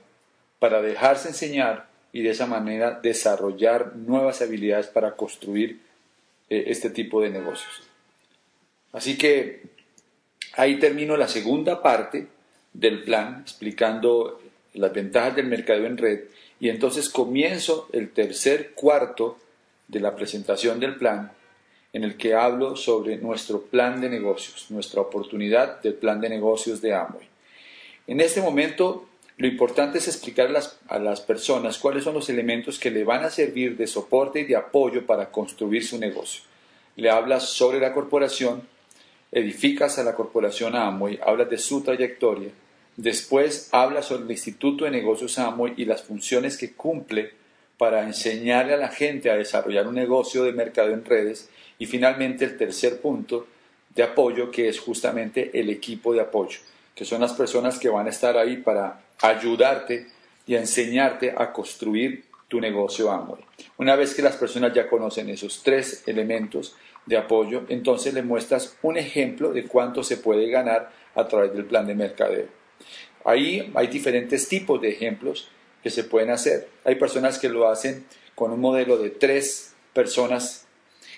para 0.58 0.80
dejarse 0.82 1.28
enseñar 1.28 1.88
y 2.12 2.22
de 2.22 2.30
esa 2.30 2.46
manera 2.46 3.00
desarrollar 3.02 3.96
nuevas 3.96 4.42
habilidades 4.42 4.86
para 4.86 5.16
construir 5.16 5.80
eh, 6.48 6.64
este 6.66 6.90
tipo 6.90 7.20
de 7.22 7.30
negocios. 7.30 7.82
Así 8.92 9.16
que 9.16 9.62
ahí 10.54 10.78
termino 10.78 11.16
la 11.16 11.28
segunda 11.28 11.82
parte 11.82 12.28
del 12.72 13.02
plan 13.02 13.40
explicando 13.42 14.40
las 14.74 14.92
ventajas 14.92 15.36
del 15.36 15.46
mercado 15.46 15.86
en 15.86 15.98
red 15.98 16.20
y 16.60 16.68
entonces 16.68 17.08
comienzo 17.08 17.88
el 17.92 18.10
tercer 18.10 18.72
cuarto 18.72 19.38
de 19.88 20.00
la 20.00 20.14
presentación 20.14 20.80
del 20.80 20.96
plan 20.96 21.32
en 21.92 22.04
el 22.04 22.16
que 22.16 22.34
hablo 22.34 22.76
sobre 22.76 23.16
nuestro 23.18 23.62
plan 23.62 24.00
de 24.00 24.08
negocios, 24.08 24.66
nuestra 24.70 25.00
oportunidad 25.00 25.80
del 25.82 25.94
plan 25.94 26.20
de 26.20 26.28
negocios 26.28 26.80
de 26.80 26.94
Amway. 26.94 27.28
En 28.06 28.20
este 28.20 28.40
momento 28.40 29.06
lo 29.36 29.46
importante 29.46 29.98
es 29.98 30.08
explicar 30.08 30.54
a 30.88 30.98
las, 30.98 31.20
personas 31.20 31.78
cuáles 31.78 32.04
son 32.04 32.14
los 32.14 32.28
elementos 32.28 32.78
que 32.78 32.90
le 32.90 33.04
van 33.04 33.24
a 33.24 33.30
servir 33.30 33.76
de 33.76 33.86
soporte 33.86 34.40
y 34.40 34.44
de 34.44 34.56
apoyo 34.56 35.06
para 35.06 35.30
construir 35.30 35.84
su 35.84 35.98
negocio. 35.98 36.42
Le 36.96 37.10
hablas 37.10 37.48
sobre 37.48 37.80
la 37.80 37.92
corporación, 37.92 38.62
edificas 39.30 39.98
a 39.98 40.04
la 40.04 40.14
corporación 40.14 40.76
Amway, 40.76 41.18
hablas 41.24 41.50
de 41.50 41.58
su 41.58 41.82
trayectoria, 41.82 42.50
después 42.96 43.68
hablas 43.72 44.06
sobre 44.06 44.24
el 44.24 44.30
Instituto 44.30 44.84
de 44.84 44.90
Negocios 44.90 45.38
Amway 45.38 45.74
y 45.76 45.86
las 45.86 46.02
funciones 46.02 46.58
que 46.58 46.74
cumple 46.74 47.32
para 47.78 48.04
enseñarle 48.04 48.74
a 48.74 48.78
la 48.78 48.90
gente 48.90 49.30
a 49.30 49.36
desarrollar 49.36 49.88
un 49.88 49.94
negocio 49.94 50.44
de 50.44 50.52
mercado 50.52 50.90
en 50.90 51.04
redes 51.04 51.48
y 51.82 51.86
finalmente 51.86 52.44
el 52.44 52.56
tercer 52.56 53.00
punto 53.00 53.48
de 53.92 54.04
apoyo 54.04 54.52
que 54.52 54.68
es 54.68 54.78
justamente 54.78 55.50
el 55.58 55.68
equipo 55.68 56.14
de 56.14 56.20
apoyo 56.20 56.60
que 56.94 57.04
son 57.04 57.20
las 57.20 57.32
personas 57.32 57.78
que 57.80 57.88
van 57.88 58.06
a 58.06 58.10
estar 58.10 58.36
ahí 58.36 58.58
para 58.58 59.00
ayudarte 59.20 60.06
y 60.46 60.54
enseñarte 60.54 61.34
a 61.36 61.52
construir 61.52 62.24
tu 62.46 62.60
negocio 62.60 63.10
Amway. 63.10 63.42
Una 63.78 63.96
vez 63.96 64.14
que 64.14 64.22
las 64.22 64.36
personas 64.36 64.72
ya 64.74 64.88
conocen 64.88 65.28
esos 65.28 65.62
tres 65.64 66.04
elementos 66.06 66.76
de 67.06 67.16
apoyo, 67.16 67.64
entonces 67.68 68.14
le 68.14 68.22
muestras 68.22 68.76
un 68.82 68.96
ejemplo 68.96 69.52
de 69.52 69.64
cuánto 69.64 70.04
se 70.04 70.18
puede 70.18 70.48
ganar 70.50 70.92
a 71.16 71.26
través 71.26 71.52
del 71.52 71.64
plan 71.64 71.86
de 71.86 71.96
mercadeo. 71.96 72.46
Ahí 73.24 73.72
hay 73.74 73.86
diferentes 73.88 74.48
tipos 74.48 74.80
de 74.80 74.90
ejemplos 74.90 75.48
que 75.82 75.90
se 75.90 76.04
pueden 76.04 76.30
hacer. 76.30 76.68
Hay 76.84 76.96
personas 76.96 77.38
que 77.38 77.48
lo 77.48 77.68
hacen 77.68 78.04
con 78.34 78.52
un 78.52 78.60
modelo 78.60 78.98
de 78.98 79.10
tres 79.10 79.74
personas 79.92 80.66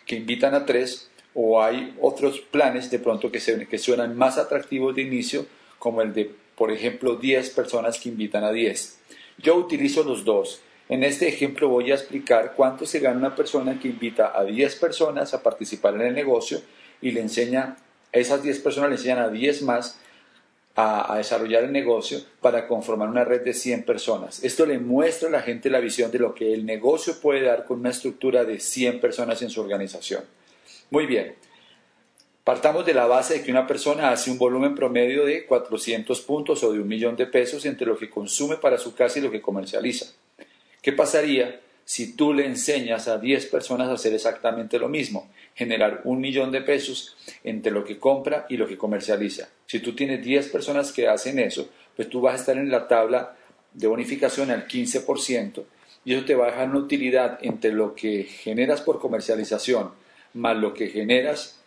que 0.06 0.16
invitan 0.16 0.54
a 0.54 0.66
tres 0.66 1.10
o 1.34 1.62
hay 1.62 1.94
otros 2.00 2.40
planes 2.40 2.90
de 2.90 2.98
pronto 2.98 3.30
que, 3.30 3.40
se, 3.40 3.66
que 3.66 3.78
suenan 3.78 4.16
más 4.16 4.38
atractivos 4.38 4.94
de 4.94 5.02
inicio 5.02 5.46
como 5.78 6.02
el 6.02 6.14
de, 6.14 6.30
por 6.56 6.70
ejemplo, 6.70 7.16
10 7.16 7.50
personas 7.50 7.98
que 7.98 8.08
invitan 8.08 8.44
a 8.44 8.52
10. 8.52 8.98
Yo 9.38 9.56
utilizo 9.56 10.04
los 10.04 10.24
dos. 10.24 10.60
En 10.88 11.02
este 11.02 11.28
ejemplo 11.28 11.68
voy 11.68 11.90
a 11.90 11.94
explicar 11.94 12.54
cuánto 12.56 12.86
se 12.86 13.00
gana 13.00 13.18
una 13.18 13.34
persona 13.34 13.78
que 13.80 13.88
invita 13.88 14.38
a 14.38 14.44
10 14.44 14.76
personas 14.76 15.34
a 15.34 15.42
participar 15.42 15.94
en 15.94 16.02
el 16.02 16.14
negocio 16.14 16.60
y 17.00 17.10
le 17.10 17.20
enseña, 17.20 17.76
esas 18.12 18.42
10 18.42 18.60
personas 18.60 18.90
le 18.90 18.96
enseñan 18.96 19.18
a 19.18 19.28
10 19.28 19.62
más 19.62 19.98
a, 20.76 21.16
desarrollar 21.16 21.64
el 21.64 21.72
negocio 21.72 22.20
para 22.40 22.66
conformar 22.66 23.08
una 23.08 23.24
red 23.24 23.42
de 23.42 23.54
100 23.54 23.84
personas. 23.84 24.42
Esto 24.42 24.66
le 24.66 24.78
muestra 24.78 25.28
a 25.28 25.32
la 25.32 25.42
gente 25.42 25.70
la 25.70 25.80
visión 25.80 26.10
de 26.10 26.18
lo 26.18 26.34
que 26.34 26.52
el 26.52 26.66
negocio 26.66 27.20
puede 27.20 27.42
dar 27.42 27.64
con 27.64 27.80
una 27.80 27.90
estructura 27.90 28.44
de 28.44 28.60
100 28.60 29.00
personas 29.00 29.40
en 29.42 29.50
su 29.50 29.60
organización. 29.60 30.24
Muy 30.90 31.06
bien, 31.06 31.34
Partamos 32.44 32.84
de 32.84 32.92
la 32.92 33.06
base 33.06 33.38
de 33.38 33.42
que 33.42 33.50
una 33.50 33.66
persona 33.66 34.10
hace 34.10 34.30
un 34.30 34.36
volumen 34.36 34.74
promedio 34.74 35.24
de 35.24 35.46
400 35.46 36.20
puntos 36.20 36.62
o 36.62 36.74
de 36.74 36.78
un 36.78 36.86
millón 36.86 37.16
de 37.16 37.26
pesos 37.26 37.64
entre 37.64 37.86
lo 37.86 37.96
que 37.96 38.10
consume 38.10 38.58
para 38.58 38.76
su 38.76 38.94
casa 38.94 39.18
y 39.18 39.22
lo 39.22 39.30
que 39.30 39.40
comercializa. 39.40 40.12
¿Qué 40.82 40.92
pasaría 40.92 41.58
si 41.84 42.14
tú 42.14 42.32
le 42.32 42.46
enseñas 42.46 43.08
a 43.08 43.18
10 43.18 43.46
personas 43.46 43.88
a 43.88 43.94
hacer 43.94 44.14
exactamente 44.14 44.78
lo 44.78 44.88
mismo? 44.88 45.30
Generar 45.54 46.00
un 46.04 46.20
millón 46.20 46.50
de 46.50 46.62
pesos 46.62 47.16
entre 47.44 47.72
lo 47.72 47.84
que 47.84 47.98
compra 47.98 48.46
y 48.48 48.56
lo 48.56 48.66
que 48.66 48.78
comercializa. 48.78 49.48
Si 49.66 49.80
tú 49.80 49.94
tienes 49.94 50.24
10 50.24 50.48
personas 50.48 50.92
que 50.92 51.08
hacen 51.08 51.38
eso, 51.38 51.68
pues 51.96 52.08
tú 52.08 52.20
vas 52.20 52.34
a 52.34 52.38
estar 52.38 52.56
en 52.56 52.70
la 52.70 52.88
tabla 52.88 53.36
de 53.72 53.86
bonificación 53.86 54.50
al 54.50 54.66
15% 54.66 55.62
y 56.04 56.14
eso 56.14 56.24
te 56.24 56.34
va 56.34 56.46
a 56.46 56.50
dejar 56.50 56.68
una 56.70 56.80
utilidad 56.80 57.38
entre 57.42 57.72
lo 57.72 57.94
que 57.94 58.24
generas 58.24 58.80
por 58.80 59.00
comercialización 59.00 59.90
más 60.34 60.56
lo 60.56 60.74
que 60.74 60.88
generas 60.88 61.60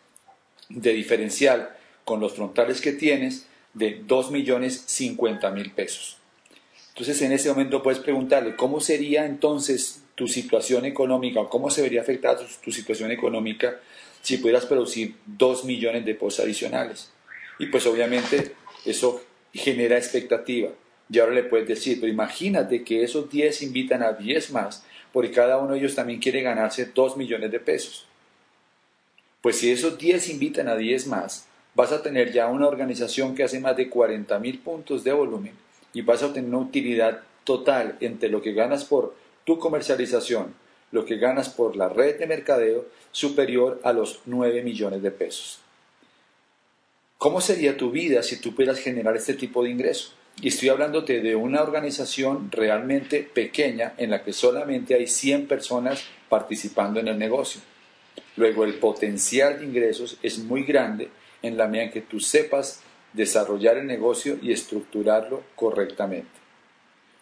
de 0.69 0.93
diferencial 0.93 1.75
con 2.03 2.19
los 2.19 2.33
frontales 2.33 2.81
que 2.81 2.91
tienes 2.91 3.47
de 3.73 4.01
2 4.05 4.31
millones 4.31 4.83
50 4.85 5.49
mil 5.51 5.71
pesos. 5.71 6.17
Entonces 6.89 7.21
en 7.21 7.31
ese 7.31 7.49
momento 7.49 7.81
puedes 7.81 7.99
preguntarle 7.99 8.55
cómo 8.55 8.79
sería 8.79 9.25
entonces 9.25 10.03
tu 10.17 10.27
situación 10.27 10.83
económica 10.85 11.41
o 11.41 11.47
cómo 11.47 11.69
se 11.69 11.83
vería 11.83 12.01
afectada 12.01 12.39
tu, 12.63 12.71
situación 12.71 13.11
económica 13.11 13.79
si 14.23 14.37
pudieras 14.37 14.65
producir 14.65 15.13
2 15.27 15.63
millones 15.65 16.05
de 16.05 16.15
pesos 16.15 16.39
adicionales. 16.39 17.11
Y 17.59 17.67
pues 17.67 17.85
obviamente 17.85 18.53
eso 18.83 19.21
genera 19.53 19.95
expectativa. 19.95 20.69
Y 21.07 21.19
ahora 21.19 21.35
le 21.35 21.43
puedes 21.43 21.67
decir, 21.67 21.99
pero 21.99 22.11
imagínate 22.11 22.83
que 22.83 23.03
esos 23.03 23.29
10 23.29 23.61
invitan 23.61 24.01
a 24.01 24.13
10 24.13 24.51
más, 24.53 24.83
porque 25.13 25.29
cada 25.29 25.59
uno 25.59 25.73
de 25.73 25.79
ellos 25.81 25.93
también 25.93 26.19
quiere 26.19 26.41
ganarse 26.41 26.87
2 26.87 27.15
millones 27.15 27.51
de 27.51 27.59
pesos. 27.59 28.07
Pues 29.41 29.59
si 29.59 29.69
esos 29.69 29.99
10 29.99 30.29
invitan 30.29 30.67
a 30.67 30.75
10 30.75 31.05
más, 31.05 31.47
vas 31.75 31.91
a 31.91 32.01
tener 32.01 32.33
ya 32.33 32.47
una 32.47 32.67
organización 32.67 33.35
que 33.35 33.43
hace 33.43 33.59
más 33.59 33.77
de 33.77 33.87
40 33.87 34.39
mil 34.39 34.57
puntos 34.57 35.03
de 35.03 35.13
volumen 35.13 35.53
y 35.93 36.01
vas 36.01 36.23
a 36.23 36.33
tener 36.33 36.49
una 36.49 36.65
utilidad 36.65 37.21
total 37.43 37.97
entre 37.99 38.29
lo 38.29 38.41
que 38.41 38.53
ganas 38.53 38.83
por 38.83 39.26
tu 39.47 39.57
comercialización, 39.59 40.53
lo 40.91 41.05
que 41.05 41.15
ganas 41.15 41.47
por 41.47 41.77
la 41.77 41.87
red 41.87 42.19
de 42.19 42.27
mercadeo, 42.27 42.85
superior 43.13 43.79
a 43.85 43.93
los 43.93 44.19
9 44.25 44.61
millones 44.61 45.01
de 45.01 45.09
pesos. 45.09 45.59
¿Cómo 47.17 47.39
sería 47.39 47.77
tu 47.77 47.89
vida 47.89 48.23
si 48.23 48.41
tú 48.41 48.53
pudieras 48.53 48.79
generar 48.79 49.15
este 49.15 49.35
tipo 49.35 49.63
de 49.63 49.69
ingreso? 49.69 50.11
Y 50.41 50.49
estoy 50.49 50.67
hablándote 50.67 51.21
de 51.21 51.37
una 51.37 51.63
organización 51.63 52.51
realmente 52.51 53.23
pequeña 53.23 53.93
en 53.95 54.09
la 54.09 54.21
que 54.21 54.33
solamente 54.33 54.95
hay 54.95 55.07
100 55.07 55.47
personas 55.47 56.03
participando 56.27 56.99
en 56.99 57.07
el 57.07 57.17
negocio. 57.17 57.61
Luego 58.35 58.65
el 58.65 58.73
potencial 58.73 59.59
de 59.59 59.65
ingresos 59.65 60.17
es 60.21 60.39
muy 60.39 60.63
grande 60.63 61.07
en 61.41 61.55
la 61.55 61.67
medida 61.67 61.85
en 61.85 61.91
que 61.91 62.01
tú 62.01 62.19
sepas 62.19 62.81
desarrollar 63.13 63.77
el 63.77 63.87
negocio 63.87 64.37
y 64.41 64.51
estructurarlo 64.51 65.41
correctamente. 65.55 66.46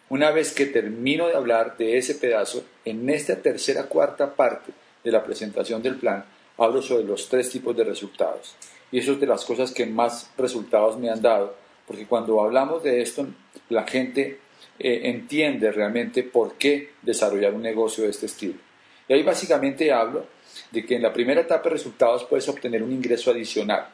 Una 0.08 0.30
vez 0.30 0.52
que 0.52 0.66
termino 0.66 1.26
de 1.26 1.34
hablar 1.34 1.76
de 1.76 1.98
ese 1.98 2.14
pedazo, 2.14 2.64
en 2.84 3.10
esta 3.10 3.36
tercera 3.42 3.84
cuarta 3.84 4.34
parte 4.34 4.72
de 5.02 5.10
la 5.10 5.24
presentación 5.24 5.82
del 5.82 5.96
plan, 5.96 6.24
hablo 6.58 6.80
sobre 6.80 7.04
los 7.04 7.28
tres 7.28 7.50
tipos 7.50 7.76
de 7.76 7.82
resultados. 7.82 8.54
Y 8.92 8.98
eso 8.98 9.12
es 9.12 9.20
de 9.20 9.26
las 9.26 9.44
cosas 9.44 9.72
que 9.72 9.84
más 9.84 10.30
resultados 10.38 10.96
me 10.96 11.10
han 11.10 11.20
dado, 11.20 11.56
porque 11.88 12.06
cuando 12.06 12.40
hablamos 12.40 12.84
de 12.84 13.02
esto, 13.02 13.26
la 13.68 13.84
gente 13.84 14.38
eh, 14.78 15.00
entiende 15.04 15.72
realmente 15.72 16.22
por 16.22 16.54
qué 16.54 16.92
desarrollar 17.02 17.54
un 17.54 17.62
negocio 17.62 18.04
de 18.04 18.10
este 18.10 18.26
estilo. 18.26 18.58
Y 19.08 19.12
ahí 19.12 19.24
básicamente 19.24 19.92
hablo 19.92 20.26
de 20.70 20.86
que 20.86 20.96
en 20.96 21.02
la 21.02 21.12
primera 21.12 21.40
etapa 21.40 21.64
de 21.64 21.70
resultados 21.70 22.24
puedes 22.24 22.48
obtener 22.48 22.82
un 22.82 22.92
ingreso 22.92 23.32
adicional. 23.32 23.88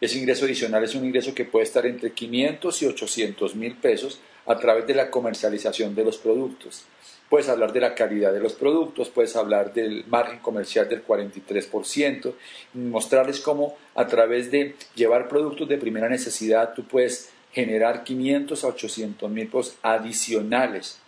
Ese 0.00 0.18
ingreso 0.18 0.44
adicional 0.44 0.82
es 0.82 0.96
un 0.96 1.04
ingreso 1.04 1.32
que 1.32 1.44
puede 1.44 1.64
estar 1.64 1.86
entre 1.86 2.10
500 2.10 2.82
y 2.82 2.86
800 2.86 3.54
mil 3.54 3.76
pesos 3.76 4.20
a 4.46 4.58
través 4.58 4.86
de 4.86 4.94
la 4.94 5.10
comercialización 5.10 5.94
de 5.94 6.04
los 6.04 6.18
productos. 6.18 6.84
Puedes 7.28 7.48
hablar 7.48 7.72
de 7.72 7.80
la 7.80 7.94
calidad 7.94 8.32
de 8.32 8.40
los 8.40 8.52
productos, 8.52 9.08
puedes 9.08 9.36
hablar 9.36 9.72
del 9.72 10.04
margen 10.06 10.40
comercial 10.40 10.88
del 10.88 11.06
43%, 11.06 12.34
mostrarles 12.74 13.40
cómo 13.40 13.76
a 13.94 14.06
través 14.06 14.50
de 14.50 14.76
llevar 14.94 15.28
productos 15.28 15.68
de 15.68 15.78
primera 15.78 16.08
necesidad 16.08 16.74
tú 16.74 16.84
puedes 16.84 17.30
generar 17.52 18.04
500 18.04 18.64
a 18.64 18.66
800 18.66 19.30
mil 19.30 19.46
pesos 19.46 19.76
adicionales 19.82 20.98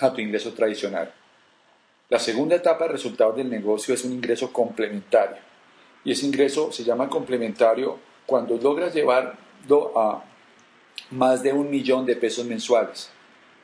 a 0.00 0.12
tu 0.12 0.20
ingreso 0.20 0.52
tradicional. 0.52 1.12
La 2.08 2.18
segunda 2.18 2.56
etapa 2.56 2.84
de 2.84 2.92
resultados 2.92 3.36
del 3.36 3.50
negocio 3.50 3.92
es 3.92 4.04
un 4.04 4.12
ingreso 4.12 4.52
complementario. 4.52 5.38
Y 6.04 6.12
ese 6.12 6.26
ingreso 6.26 6.70
se 6.70 6.84
llama 6.84 7.08
complementario 7.08 7.98
cuando 8.26 8.56
logras 8.56 8.94
llevarlo 8.94 9.98
a 9.98 10.22
más 11.10 11.42
de 11.42 11.52
un 11.52 11.70
millón 11.70 12.06
de 12.06 12.16
pesos 12.16 12.46
mensuales. 12.46 13.10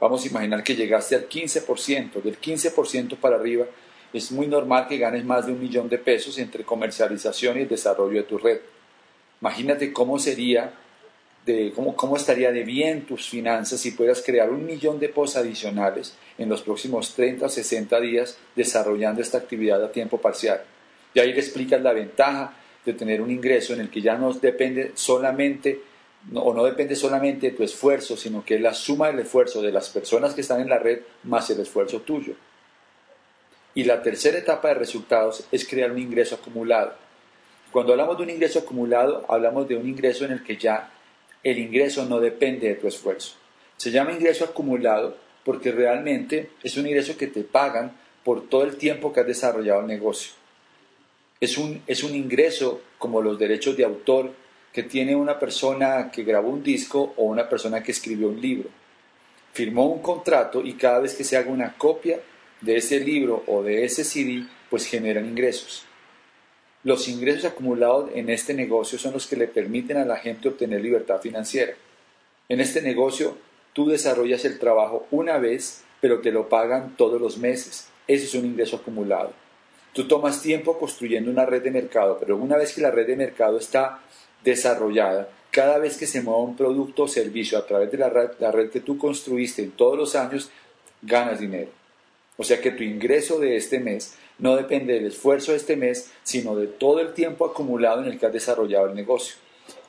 Vamos 0.01 0.25
a 0.25 0.29
imaginar 0.29 0.65
que 0.65 0.75
llegaste 0.75 1.15
al 1.15 1.29
15%, 1.29 2.23
del 2.23 2.41
15% 2.41 3.17
para 3.17 3.37
arriba, 3.37 3.67
es 4.13 4.31
muy 4.31 4.47
normal 4.47 4.87
que 4.89 4.99
ganes 4.99 5.25
más 5.25 5.47
de 5.47 5.53
un 5.53 5.61
millón 5.61 5.89
de 5.89 5.99
pesos 5.99 6.39
entre 6.39 6.65
comercialización 6.65 7.59
y 7.59 7.63
el 7.63 7.69
desarrollo 7.69 8.17
de 8.17 8.29
tu 8.29 8.39
red. 8.39 8.61
Imagínate 9.41 9.93
cómo 9.93 10.19
sería, 10.19 10.75
de, 11.47 11.73
cómo, 11.75 11.97
cómo 11.97 12.17
estaría 12.17 12.53
de 12.53 12.63
bien 12.63 13.07
tus 13.07 13.29
finanzas 13.29 13.81
si 13.81 13.93
puedas 13.93 14.23
crear 14.23 14.51
un 14.51 14.67
millón 14.67 15.01
de 15.01 15.09
pesos 15.09 15.37
adicionales 15.37 16.15
en 16.37 16.49
los 16.49 16.63
próximos 16.63 17.15
30 17.15 17.47
o 17.47 17.49
60 17.49 18.01
días 18.01 18.39
desarrollando 18.55 19.23
esta 19.23 19.39
actividad 19.39 19.83
a 19.83 19.91
tiempo 19.91 20.19
parcial. 20.19 20.63
Y 21.15 21.21
ahí 21.21 21.33
le 21.33 21.41
explicas 21.41 21.81
la 21.81 21.93
ventaja 21.93 22.55
de 22.85 22.93
tener 22.93 23.23
un 23.23 23.31
ingreso 23.31 23.73
en 23.73 23.81
el 23.81 23.91
que 23.91 24.03
ya 24.03 24.17
no 24.17 24.33
depende 24.33 24.93
solamente 24.95 25.81
o 26.35 26.55
no 26.55 26.65
depende 26.65 26.95
solamente 26.95 27.51
de 27.51 27.57
tu 27.57 27.63
esfuerzo, 27.63 28.17
sino 28.17 28.45
que 28.45 28.55
es 28.55 28.61
la 28.61 28.75
suma 28.75 29.09
del 29.09 29.21
esfuerzo 29.21 29.61
de 29.61 29.73
las 29.73 29.91
personas 29.91 30.35
que 30.35 30.43
están 30.43 30.61
en 30.61 30.69
la 30.69 30.79
red 30.79 31.01
más 31.25 31.51
el 31.51 31.61
esfuerzo 31.61 32.01
tuyo. 32.01 32.35
Y 33.75 33.85
la 33.85 34.03
tercera 34.03 34.39
etapa 34.39 34.69
de 34.69 34.75
resultados 34.75 35.47
es 35.51 35.67
crear 35.67 35.91
un 35.91 35.99
ingreso 35.99 36.37
acumulado. 36.37 36.95
Cuando 37.73 37.93
hablamos 37.93 38.19
de 38.19 38.25
un 38.25 38.31
ingreso 38.31 38.61
acumulado, 38.61 39.25
hablamos 39.29 39.67
de 39.67 39.77
un 39.77 39.89
ingreso 39.89 40.25
en 40.25 40.33
el 40.33 40.45
que 40.45 40.57
ya 40.57 40.91
el 41.43 41.59
ingreso 41.59 42.05
no 42.05 42.21
depende 42.21 42.69
de 42.69 42.75
tu 42.75 42.87
esfuerzo. 42.87 43.35
Se 43.77 43.91
llama 43.91 44.13
ingreso 44.13 44.45
acumulado 44.45 45.17
porque 45.45 45.73
realmente 45.73 46.51
es 46.63 46.77
un 46.77 46.87
ingreso 46.87 47.17
que 47.17 47.27
te 47.27 47.43
pagan 47.43 47.97
por 48.25 48.49
todo 48.49 48.63
el 48.63 48.77
tiempo 48.77 49.13
que 49.13 49.21
has 49.21 49.27
desarrollado 49.27 49.81
el 49.81 49.87
negocio. 49.87 50.33
Es 51.41 51.59
un, 51.59 51.83
es 51.87 52.05
un 52.05 52.15
ingreso 52.15 52.81
como 52.99 53.21
los 53.21 53.39
derechos 53.39 53.77
de 53.77 53.85
autor 53.85 54.33
que 54.73 54.83
tiene 54.83 55.15
una 55.15 55.39
persona 55.39 56.11
que 56.11 56.25
grabó 56.25 56.51
un 56.51 56.63
disco 56.63 57.15
o 57.17 57.25
una 57.25 57.49
persona 57.49 57.83
que 57.83 57.93
escribió 57.93 58.29
un 58.29 58.41
libro. 58.41 58.71
Firmó 59.53 59.87
un 59.87 60.01
contrato 60.01 60.63
y 60.65 60.75
cada 60.75 61.01
vez 61.01 61.15
que 61.15 61.25
se 61.25 61.37
haga 61.37 61.51
una 61.51 61.75
copia 61.77 62.21
de 62.61 62.77
ese 62.77 63.01
libro 63.01 63.45
o 63.47 63.63
de 63.63 63.85
ese 63.85 64.05
CD, 64.05 64.45
pues 64.71 64.87
generan 64.87 65.27
ingresos. 65.27 65.85
Los 66.85 67.07
ingresos 67.09 67.45
acumulados 67.45 68.11
en 68.15 68.31
este 68.31 68.55
negocio 68.55 68.99
son 68.99 69.13
los 69.13 69.27
que 69.27 69.37
le 69.37 69.47
permiten 69.47 69.99
a 69.99 70.05
la 70.05 70.17
gente 70.17 70.49
obtener 70.49 70.81
libertad 70.81 71.21
financiera. 71.21 71.75
En 72.49 72.61
este 72.61 72.81
negocio 72.83 73.37
Tú 73.73 73.89
desarrollas 73.89 74.45
el 74.45 74.59
trabajo 74.59 75.07
una 75.11 75.39
vez, 75.39 75.83
pero 76.01 76.21
te 76.21 76.31
lo 76.31 76.49
pagan 76.49 76.95
todos 76.97 77.21
los 77.21 77.39
meses. 77.39 77.89
Ese 78.07 78.27
es 78.27 78.35
un 78.35 78.45
ingreso 78.45 78.77
acumulado. 78.77 79.33
Tú 79.95 80.07
tomas 80.07 80.43
tiempo 80.43 80.79
construyendo 80.79 81.31
una 81.31 81.47
red 81.47 81.63
de 81.63 81.71
mercado, 81.71 82.19
pero 82.21 82.37
una 82.37 82.57
vez 82.57 82.75
que 82.75 82.83
la 82.83 82.91
red 82.91 83.07
de 83.07 83.17
mercado 83.17 83.59
está 83.59 84.01
desarrollada, 84.45 85.29
cada 85.51 85.79
vez 85.79 85.97
que 85.97 86.07
se 86.07 86.23
mueva 86.23 86.41
un 86.41 86.57
producto 86.57 87.05
o 87.05 87.09
servicio 87.09 87.59
a 87.59 87.67
través 87.67 87.91
de 87.91 87.99
la 87.99 88.09
red, 88.09 88.31
la 88.39 88.51
red 88.51 88.71
que 88.71 88.81
tú 88.81 88.97
construiste 88.99 89.63
en 89.63 89.73
todos 89.73 89.99
los 89.99 90.15
años, 90.17 90.51
ganas 91.03 91.41
dinero. 91.41 91.71
O 92.37 92.45
sea 92.45 92.61
que 92.61 92.71
tu 92.71 92.83
ingreso 92.83 93.39
de 93.39 93.57
este 93.57 93.79
mes 93.79 94.15
no 94.39 94.57
depende 94.57 94.95
del 94.95 95.07
esfuerzo 95.07 95.53
de 95.53 95.59
este 95.59 95.77
mes, 95.77 96.11
sino 96.23 96.57
de 96.57 96.67
todo 96.67 97.01
el 97.01 97.13
tiempo 97.13 97.45
acumulado 97.45 98.03
en 98.03 98.09
el 98.09 98.19
que 98.19 98.27
has 98.27 98.33
desarrollado 98.33 98.87
el 98.87 98.95
negocio. 98.95 99.37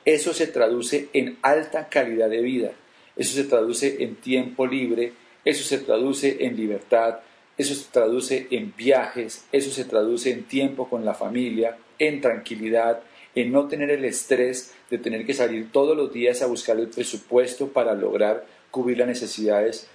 Eso 0.04 0.34
se 0.34 0.46
traduce 0.46 1.08
en 1.14 1.38
alta 1.42 1.88
calidad 1.88 2.28
de 2.28 2.42
vida 2.42 2.72
eso 3.16 3.34
se 3.34 3.44
traduce 3.44 4.02
en 4.02 4.16
tiempo 4.16 4.66
libre, 4.66 5.12
eso 5.44 5.62
se 5.64 5.78
traduce 5.78 6.44
en 6.44 6.56
libertad, 6.56 7.20
eso 7.56 7.74
se 7.74 7.90
traduce 7.90 8.48
en 8.50 8.74
viajes, 8.76 9.44
eso 9.52 9.70
se 9.70 9.84
traduce 9.84 10.30
en 10.32 10.44
tiempo 10.44 10.88
con 10.88 11.04
la 11.04 11.14
familia, 11.14 11.76
en 11.98 12.20
tranquilidad, 12.20 13.00
en 13.34 13.52
no 13.52 13.66
tener 13.68 13.90
el 13.90 14.04
estrés 14.04 14.74
de 14.90 14.98
tener 14.98 15.26
que 15.26 15.34
salir 15.34 15.72
todos 15.72 15.96
los 15.96 16.12
días 16.12 16.42
a 16.42 16.46
buscar 16.46 16.78
el 16.78 16.88
presupuesto 16.88 17.68
para 17.68 17.94
lograr 17.94 18.46
cubrir 18.70 18.98
las 18.98 19.08
necesidades 19.08 19.88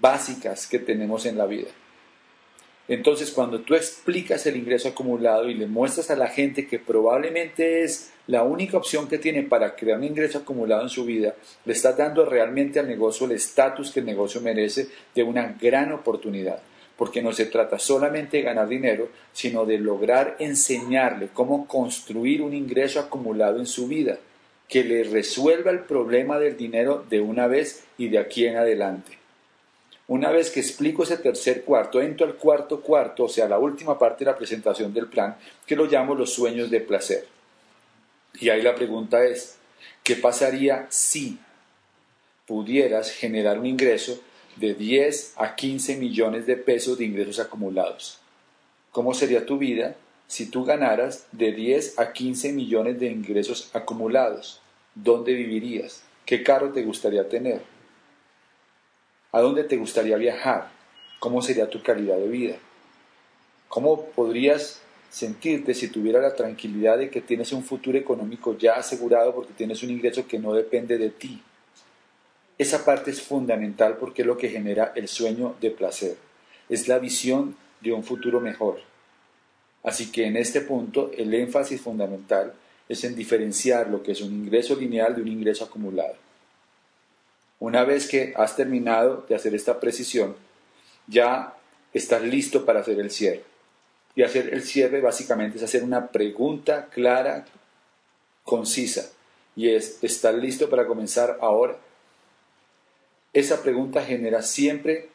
básicas 0.00 0.66
que 0.66 0.78
tenemos 0.78 1.26
en 1.26 1.38
la 1.38 1.46
vida. 1.46 1.68
Entonces, 2.88 3.30
cuando 3.30 3.60
tú 3.60 3.76
explicas 3.76 4.46
el 4.46 4.56
ingreso 4.56 4.88
acumulado 4.88 5.48
y 5.48 5.54
le 5.54 5.68
muestras 5.68 6.10
a 6.10 6.16
la 6.16 6.26
gente 6.26 6.66
que 6.66 6.80
probablemente 6.80 7.84
es 7.84 8.10
la 8.26 8.42
única 8.42 8.76
opción 8.76 9.06
que 9.08 9.18
tiene 9.18 9.44
para 9.44 9.76
crear 9.76 9.98
un 9.98 10.04
ingreso 10.04 10.38
acumulado 10.38 10.82
en 10.82 10.88
su 10.88 11.04
vida, 11.04 11.36
le 11.64 11.72
estás 11.72 11.96
dando 11.96 12.24
realmente 12.24 12.80
al 12.80 12.88
negocio 12.88 13.26
el 13.26 13.32
estatus 13.32 13.92
que 13.92 14.00
el 14.00 14.06
negocio 14.06 14.40
merece 14.40 14.88
de 15.14 15.22
una 15.22 15.56
gran 15.60 15.92
oportunidad. 15.92 16.60
Porque 17.00 17.22
no 17.22 17.32
se 17.32 17.46
trata 17.46 17.78
solamente 17.78 18.36
de 18.36 18.42
ganar 18.42 18.68
dinero, 18.68 19.08
sino 19.32 19.64
de 19.64 19.78
lograr 19.78 20.36
enseñarle 20.38 21.30
cómo 21.32 21.66
construir 21.66 22.42
un 22.42 22.52
ingreso 22.52 23.00
acumulado 23.00 23.58
en 23.58 23.64
su 23.64 23.88
vida, 23.88 24.18
que 24.68 24.84
le 24.84 25.04
resuelva 25.04 25.70
el 25.70 25.78
problema 25.78 26.38
del 26.38 26.58
dinero 26.58 27.02
de 27.08 27.22
una 27.22 27.46
vez 27.46 27.84
y 27.96 28.08
de 28.08 28.18
aquí 28.18 28.46
en 28.46 28.58
adelante. 28.58 29.12
Una 30.08 30.30
vez 30.30 30.50
que 30.50 30.60
explico 30.60 31.04
ese 31.04 31.16
tercer 31.16 31.64
cuarto, 31.64 32.02
entro 32.02 32.26
al 32.26 32.34
cuarto 32.34 32.82
cuarto, 32.82 33.24
o 33.24 33.28
sea, 33.30 33.48
la 33.48 33.58
última 33.58 33.98
parte 33.98 34.26
de 34.26 34.30
la 34.32 34.36
presentación 34.36 34.92
del 34.92 35.06
plan, 35.06 35.38
que 35.64 35.76
lo 35.76 35.86
llamo 35.86 36.14
los 36.14 36.34
sueños 36.34 36.70
de 36.70 36.82
placer. 36.82 37.26
Y 38.34 38.50
ahí 38.50 38.60
la 38.60 38.74
pregunta 38.74 39.24
es, 39.24 39.56
¿qué 40.02 40.16
pasaría 40.16 40.86
si 40.90 41.38
pudieras 42.44 43.10
generar 43.10 43.58
un 43.58 43.64
ingreso 43.64 44.20
de 44.60 44.74
10 44.74 45.34
a 45.36 45.56
15 45.56 45.96
millones 45.96 46.46
de 46.46 46.56
pesos 46.56 46.98
de 46.98 47.06
ingresos 47.06 47.40
acumulados? 47.40 48.18
¿Cómo 48.92 49.14
sería 49.14 49.46
tu 49.46 49.56
vida 49.56 49.96
si 50.26 50.46
tú 50.46 50.64
ganaras 50.64 51.26
de 51.32 51.52
10 51.52 51.98
a 51.98 52.12
15 52.12 52.52
millones 52.52 53.00
de 53.00 53.06
ingresos 53.10 53.70
acumulados? 53.72 54.60
¿Dónde 54.94 55.32
vivirías? 55.32 56.02
¿Qué 56.26 56.42
carro 56.42 56.72
te 56.72 56.82
gustaría 56.82 57.26
tener? 57.26 57.62
¿A 59.32 59.40
dónde 59.40 59.64
te 59.64 59.78
gustaría 59.78 60.16
viajar? 60.18 60.68
¿Cómo 61.20 61.40
sería 61.40 61.70
tu 61.70 61.82
calidad 61.82 62.18
de 62.18 62.28
vida? 62.28 62.56
¿Cómo 63.68 64.06
podrías 64.10 64.82
sentirte 65.08 65.72
si 65.72 65.88
tuviera 65.88 66.20
la 66.20 66.34
tranquilidad 66.34 66.98
de 66.98 67.08
que 67.08 67.22
tienes 67.22 67.52
un 67.52 67.64
futuro 67.64 67.96
económico 67.96 68.58
ya 68.58 68.74
asegurado 68.74 69.34
porque 69.34 69.54
tienes 69.54 69.82
un 69.82 69.90
ingreso 69.90 70.26
que 70.26 70.38
no 70.38 70.52
depende 70.52 70.98
de 70.98 71.08
ti? 71.08 71.42
Esa 72.60 72.84
parte 72.84 73.10
es 73.10 73.22
fundamental 73.22 73.96
porque 73.96 74.20
es 74.20 74.28
lo 74.28 74.36
que 74.36 74.50
genera 74.50 74.92
el 74.94 75.08
sueño 75.08 75.56
de 75.62 75.70
placer. 75.70 76.18
Es 76.68 76.88
la 76.88 76.98
visión 76.98 77.56
de 77.80 77.90
un 77.90 78.04
futuro 78.04 78.38
mejor. 78.38 78.82
Así 79.82 80.12
que 80.12 80.26
en 80.26 80.36
este 80.36 80.60
punto 80.60 81.10
el 81.16 81.32
énfasis 81.32 81.80
fundamental 81.80 82.52
es 82.86 83.02
en 83.04 83.16
diferenciar 83.16 83.88
lo 83.88 84.02
que 84.02 84.12
es 84.12 84.20
un 84.20 84.34
ingreso 84.34 84.76
lineal 84.76 85.16
de 85.16 85.22
un 85.22 85.28
ingreso 85.28 85.64
acumulado. 85.64 86.16
Una 87.60 87.84
vez 87.84 88.06
que 88.06 88.34
has 88.36 88.56
terminado 88.56 89.24
de 89.26 89.36
hacer 89.36 89.54
esta 89.54 89.80
precisión, 89.80 90.36
ya 91.06 91.54
estás 91.94 92.20
listo 92.20 92.66
para 92.66 92.80
hacer 92.80 93.00
el 93.00 93.10
cierre. 93.10 93.42
Y 94.14 94.22
hacer 94.22 94.52
el 94.52 94.60
cierre 94.60 95.00
básicamente 95.00 95.56
es 95.56 95.64
hacer 95.64 95.82
una 95.82 96.08
pregunta 96.08 96.88
clara, 96.92 97.46
concisa. 98.44 99.10
Y 99.56 99.70
es, 99.70 100.04
¿estás 100.04 100.34
listo 100.34 100.68
para 100.68 100.86
comenzar 100.86 101.38
ahora? 101.40 101.78
Esa 103.32 103.62
pregunta 103.62 104.04
genera 104.04 104.42
siempre 104.42 105.08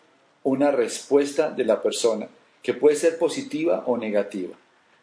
una 0.43 0.71
respuesta 0.71 1.49
de 1.49 1.65
la 1.65 1.81
persona 1.81 2.27
que 2.61 2.73
puede 2.73 2.95
ser 2.95 3.17
positiva 3.17 3.83
o 3.85 3.97
negativa, 3.97 4.55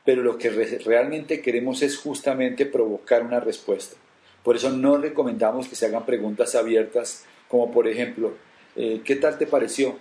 pero 0.05 0.23
lo 0.23 0.39
que 0.39 0.51
realmente 0.51 1.41
queremos 1.41 1.83
es 1.83 1.97
justamente 1.97 2.67
provocar 2.67 3.23
una 3.23 3.41
respuesta. 3.41 3.97
Por 4.43 4.57
eso 4.57 4.71
no 4.71 4.97
recomendamos 4.97 5.69
que 5.69 5.77
se 5.77 5.87
hagan 5.87 6.05
preguntas 6.05 6.55
abiertas 6.55 7.25
como 7.53 7.71
por 7.71 7.87
ejemplo, 7.87 8.33
eh, 8.77 9.03
¿qué 9.05 9.17
tal 9.17 9.37
te 9.37 9.47
pareció? 9.47 9.99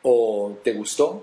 ¿O 0.00 0.56
te 0.64 0.72
gustó? 0.72 1.22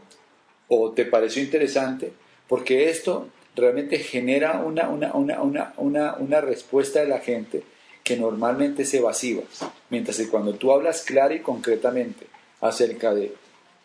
¿O 0.67 0.91
te 0.91 1.05
pareció 1.05 1.41
interesante? 1.41 2.13
Porque 2.47 2.91
esto 2.91 3.29
realmente 3.55 3.97
genera 3.97 4.61
una, 4.63 4.89
una, 4.89 6.41
respuesta 6.41 6.99
de 6.99 7.07
la 7.07 7.17
gente 7.17 7.63
que 8.05 8.15
normalmente 8.15 8.83
es 8.83 8.93
evasiva. 8.93 9.41
Mientras 9.89 10.17
que 10.17 10.29
cuando 10.29 10.53
tú 10.53 10.71
hablas 10.71 11.01
clara 11.01 11.33
y 11.33 11.41
concretamente 11.41 12.27
acerca 12.61 13.13
de 13.13 13.33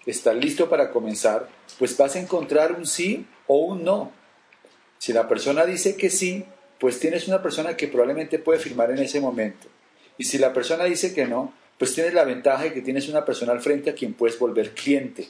estar 0.06 0.36
listo 0.36 0.68
para 0.68 0.90
comenzar, 0.90 1.48
pues 1.78 1.96
vas 1.96 2.14
a 2.14 2.20
encontrar 2.20 2.72
un 2.72 2.86
sí 2.86 3.26
o 3.46 3.56
un 3.56 3.82
no. 3.82 4.12
Si 4.98 5.14
la 5.14 5.26
persona 5.26 5.64
dice 5.64 5.96
que 5.96 6.10
sí, 6.10 6.44
pues 6.78 7.00
tienes 7.00 7.28
una 7.28 7.42
persona 7.42 7.76
que 7.76 7.88
probablemente 7.88 8.38
puede 8.38 8.58
firmar 8.58 8.90
en 8.90 8.98
ese 8.98 9.20
momento. 9.20 9.68
Y 10.18 10.24
si 10.24 10.36
la 10.36 10.52
persona 10.52 10.84
dice 10.84 11.14
que 11.14 11.24
no, 11.24 11.54
pues 11.78 11.94
tienes 11.94 12.12
la 12.12 12.24
ventaja 12.24 12.64
de 12.64 12.74
que 12.74 12.82
tienes 12.82 13.08
una 13.08 13.24
persona 13.24 13.52
al 13.52 13.62
frente 13.62 13.88
a 13.88 13.94
quien 13.94 14.12
puedes 14.12 14.38
volver 14.38 14.74
cliente. 14.74 15.28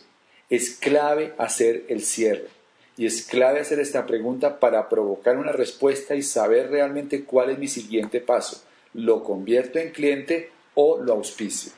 Es 0.48 0.70
clave 0.70 1.32
hacer 1.38 1.84
el 1.88 2.02
cierre. 2.02 2.48
Y 2.96 3.06
es 3.06 3.22
clave 3.22 3.60
hacer 3.60 3.78
esta 3.78 4.04
pregunta 4.04 4.58
para 4.58 4.88
provocar 4.88 5.38
una 5.38 5.52
respuesta 5.52 6.16
y 6.16 6.22
saber 6.22 6.70
realmente 6.70 7.24
cuál 7.24 7.50
es 7.50 7.58
mi 7.58 7.68
siguiente 7.68 8.20
paso. 8.20 8.64
¿Lo 8.94 9.22
convierto 9.22 9.78
en 9.78 9.90
cliente 9.90 10.50
o 10.74 11.00
lo 11.00 11.14
auspicio? 11.14 11.72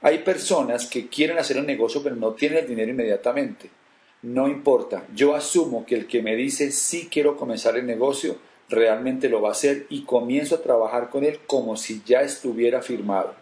Hay 0.00 0.18
personas 0.18 0.86
que 0.86 1.08
quieren 1.08 1.38
hacer 1.38 1.58
un 1.58 1.66
negocio 1.66 2.02
pero 2.02 2.16
no 2.16 2.32
tienen 2.32 2.58
el 2.58 2.68
dinero 2.68 2.90
inmediatamente. 2.90 3.70
No 4.22 4.48
importa, 4.48 5.04
yo 5.14 5.34
asumo 5.34 5.84
que 5.84 5.96
el 5.96 6.06
que 6.06 6.22
me 6.22 6.36
dice 6.36 6.70
sí 6.70 7.08
quiero 7.10 7.36
comenzar 7.36 7.76
el 7.76 7.86
negocio, 7.86 8.36
realmente 8.68 9.28
lo 9.28 9.42
va 9.42 9.50
a 9.50 9.52
hacer 9.52 9.86
y 9.90 10.04
comienzo 10.04 10.56
a 10.56 10.62
trabajar 10.62 11.10
con 11.10 11.24
él 11.24 11.40
como 11.46 11.76
si 11.76 12.02
ya 12.04 12.22
estuviera 12.22 12.82
firmado. 12.82 13.34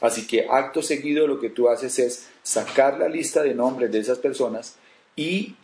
Así 0.00 0.26
que 0.26 0.46
acto 0.48 0.82
seguido 0.82 1.26
lo 1.26 1.40
que 1.40 1.50
tú 1.50 1.68
haces 1.68 1.98
es 1.98 2.28
sacar 2.42 2.98
la 2.98 3.08
lista 3.08 3.42
de 3.42 3.54
nombres 3.54 3.90
de 3.90 3.98
esas 3.98 4.18
personas 4.18 4.76
y, 5.16 5.56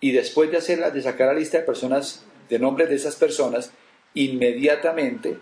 y 0.00 0.12
después 0.12 0.50
de, 0.50 0.58
hacerla, 0.58 0.90
de 0.90 1.02
sacar 1.02 1.28
la 1.28 1.38
lista 1.38 1.58
de 1.58 1.64
personas, 1.64 2.24
de 2.48 2.58
nombres 2.58 2.88
de 2.88 2.96
esas 2.96 3.16
personas, 3.16 3.72
inmediatamente 4.14 5.38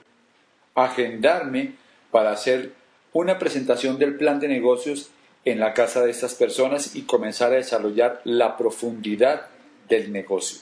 agendarme 0.75 1.75
para 2.11 2.33
hacer 2.33 2.73
una 3.13 3.39
presentación 3.39 3.99
del 3.99 4.17
plan 4.17 4.41
de 4.41 4.49
negocios 4.49 5.11
en 5.45 5.61
la 5.61 5.75
casa 5.75 6.05
de 6.05 6.11
estas 6.11 6.35
personas 6.35 6.97
y 6.97 7.03
comenzar 7.03 7.53
a 7.53 7.57
desarrollar 7.57 8.21
la 8.25 8.57
profundidad 8.57 9.47
del 9.89 10.13
negocio. 10.13 10.59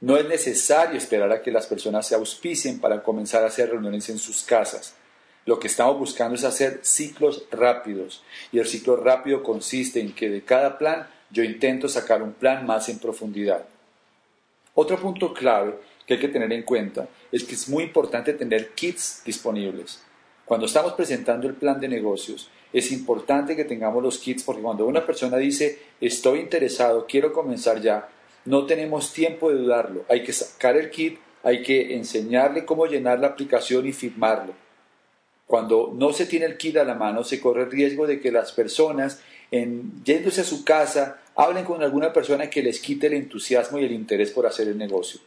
No 0.00 0.16
es 0.16 0.26
necesario 0.26 0.98
esperar 0.98 1.32
a 1.32 1.42
que 1.42 1.50
las 1.50 1.66
personas 1.66 2.06
se 2.06 2.14
auspicien 2.14 2.80
para 2.80 3.02
comenzar 3.02 3.44
a 3.44 3.46
hacer 3.46 3.70
reuniones 3.70 4.08
en 4.08 4.18
sus 4.18 4.42
casas. 4.42 4.94
Lo 5.44 5.60
que 5.60 5.68
estamos 5.68 5.98
buscando 5.98 6.34
es 6.34 6.44
hacer 6.44 6.80
ciclos 6.82 7.44
rápidos 7.50 8.22
y 8.52 8.58
el 8.58 8.66
ciclo 8.66 8.96
rápido 8.96 9.42
consiste 9.42 10.00
en 10.00 10.12
que 10.12 10.28
de 10.28 10.42
cada 10.42 10.76
plan 10.76 11.08
yo 11.30 11.44
intento 11.44 11.88
sacar 11.88 12.22
un 12.22 12.32
plan 12.32 12.66
más 12.66 12.88
en 12.88 12.98
profundidad. 12.98 13.64
Otro 14.74 14.98
punto 14.98 15.32
clave 15.32 15.74
que 16.06 16.14
hay 16.14 16.20
que 16.20 16.28
tener 16.28 16.52
en 16.52 16.62
cuenta 16.62 17.08
es 17.32 17.44
que 17.44 17.54
es 17.54 17.68
muy 17.68 17.84
importante 17.84 18.32
tener 18.32 18.70
kits 18.70 19.22
disponibles. 19.24 20.02
Cuando 20.44 20.66
estamos 20.66 20.92
presentando 20.92 21.48
el 21.48 21.54
plan 21.54 21.80
de 21.80 21.88
negocios, 21.88 22.48
es 22.72 22.92
importante 22.92 23.56
que 23.56 23.64
tengamos 23.64 24.02
los 24.02 24.18
kits 24.18 24.44
porque 24.44 24.62
cuando 24.62 24.86
una 24.86 25.04
persona 25.04 25.36
dice 25.36 25.78
estoy 26.00 26.40
interesado, 26.40 27.06
quiero 27.06 27.32
comenzar 27.32 27.80
ya, 27.80 28.08
no 28.44 28.64
tenemos 28.66 29.12
tiempo 29.12 29.50
de 29.50 29.56
dudarlo. 29.56 30.04
Hay 30.08 30.22
que 30.22 30.32
sacar 30.32 30.76
el 30.76 30.90
kit, 30.90 31.18
hay 31.42 31.62
que 31.62 31.96
enseñarle 31.96 32.64
cómo 32.64 32.86
llenar 32.86 33.18
la 33.18 33.28
aplicación 33.28 33.86
y 33.86 33.92
firmarlo. 33.92 34.54
Cuando 35.46 35.92
no 35.96 36.12
se 36.12 36.26
tiene 36.26 36.46
el 36.46 36.56
kit 36.56 36.76
a 36.76 36.84
la 36.84 36.94
mano, 36.94 37.24
se 37.24 37.40
corre 37.40 37.62
el 37.62 37.70
riesgo 37.70 38.06
de 38.06 38.20
que 38.20 38.32
las 38.32 38.52
personas, 38.52 39.20
en, 39.50 40.04
yéndose 40.04 40.40
a 40.40 40.44
su 40.44 40.64
casa, 40.64 41.20
hablen 41.36 41.64
con 41.64 41.82
alguna 41.82 42.12
persona 42.12 42.50
que 42.50 42.62
les 42.62 42.80
quite 42.80 43.08
el 43.08 43.14
entusiasmo 43.14 43.78
y 43.78 43.84
el 43.84 43.92
interés 43.92 44.30
por 44.30 44.46
hacer 44.46 44.68
el 44.68 44.78
negocio. 44.78 45.20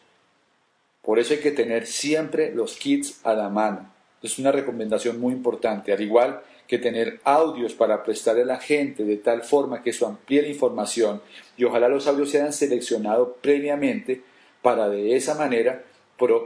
Por 1.01 1.19
eso 1.19 1.33
hay 1.33 1.39
que 1.39 1.51
tener 1.51 1.87
siempre 1.87 2.53
los 2.53 2.75
kits 2.75 3.19
a 3.23 3.33
la 3.33 3.49
mano. 3.49 3.91
Es 4.21 4.37
una 4.37 4.51
recomendación 4.51 5.19
muy 5.19 5.33
importante. 5.33 5.93
Al 5.93 6.01
igual 6.01 6.41
que 6.69 6.77
tener 6.77 7.19
audios 7.23 7.73
para 7.73 8.03
prestarle 8.03 8.43
a 8.43 8.45
la 8.45 8.59
gente 8.59 9.03
de 9.03 9.17
tal 9.17 9.41
forma 9.41 9.81
que 9.81 9.89
eso 9.89 10.05
amplíe 10.05 10.43
la 10.43 10.49
información 10.49 11.19
y 11.57 11.63
ojalá 11.63 11.89
los 11.89 12.05
audios 12.05 12.29
sean 12.29 12.53
seleccionados 12.53 13.29
previamente 13.41 14.21
para 14.61 14.87
de 14.87 15.15
esa 15.15 15.33
manera 15.33 15.83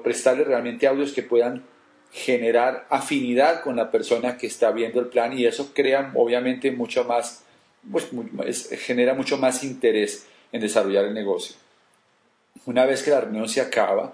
prestarle 0.02 0.46
realmente 0.46 0.88
audios 0.88 1.12
que 1.12 1.24
puedan 1.24 1.66
generar 2.14 2.86
afinidad 2.90 3.62
con 3.64 3.76
la 3.76 3.92
persona 3.92 4.38
que 4.38 4.48
está 4.48 4.72
viendo 4.72 5.02
el 5.02 5.08
plan 5.08 5.38
y 5.38 5.46
eso 5.46 5.72
crea 5.74 6.12
obviamente 6.16 6.72
mucho 6.72 7.04
más, 7.04 7.44
pues, 7.92 8.08
genera 8.80 9.16
mucho 9.16 9.38
más 9.38 9.64
interés 9.64 10.28
en 10.54 10.62
desarrollar 10.62 11.04
el 11.04 11.14
negocio. 11.14 11.58
Una 12.66 12.86
vez 12.86 13.04
que 13.04 13.12
la 13.12 13.22
reunión 13.22 13.50
se 13.50 13.60
acaba, 13.60 14.14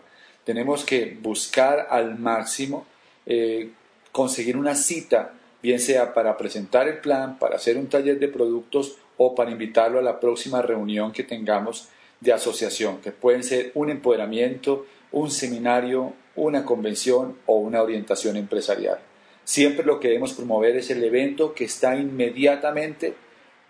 tenemos 0.50 0.84
que 0.84 1.16
buscar 1.22 1.90
al 1.92 2.18
máximo 2.18 2.88
eh, 3.28 3.70
conseguir 4.12 4.58
una 4.58 4.74
cita 4.74 5.36
bien 5.62 5.80
sea 5.80 6.12
para 6.16 6.38
presentar 6.38 6.88
el 6.88 6.98
plan, 7.02 7.38
para 7.38 7.58
hacer 7.58 7.78
un 7.78 7.86
taller 7.86 8.18
de 8.18 8.30
productos 8.30 8.96
o 9.18 9.36
para 9.36 9.52
invitarlo 9.52 10.00
a 10.00 10.02
la 10.02 10.20
próxima 10.20 10.64
reunión 10.64 11.12
que 11.12 11.22
tengamos 11.22 11.90
de 12.20 12.34
asociación, 12.34 12.98
que 13.00 13.12
pueden 13.12 13.44
ser 13.44 13.72
un 13.76 13.92
empoderamiento, 13.92 14.88
un 15.12 15.30
seminario, 15.30 16.14
una 16.36 16.66
convención 16.66 17.38
o 17.46 17.58
una 17.58 17.84
orientación 17.84 18.36
empresarial. 18.36 18.98
Siempre 19.44 19.86
lo 19.86 20.00
que 20.00 20.08
debemos 20.08 20.34
promover 20.34 20.78
es 20.78 20.90
el 20.90 21.04
evento 21.04 21.54
que 21.54 21.66
está 21.66 21.96
inmediatamente 21.96 23.14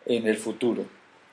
en 0.05 0.27
el 0.27 0.37
futuro, 0.37 0.85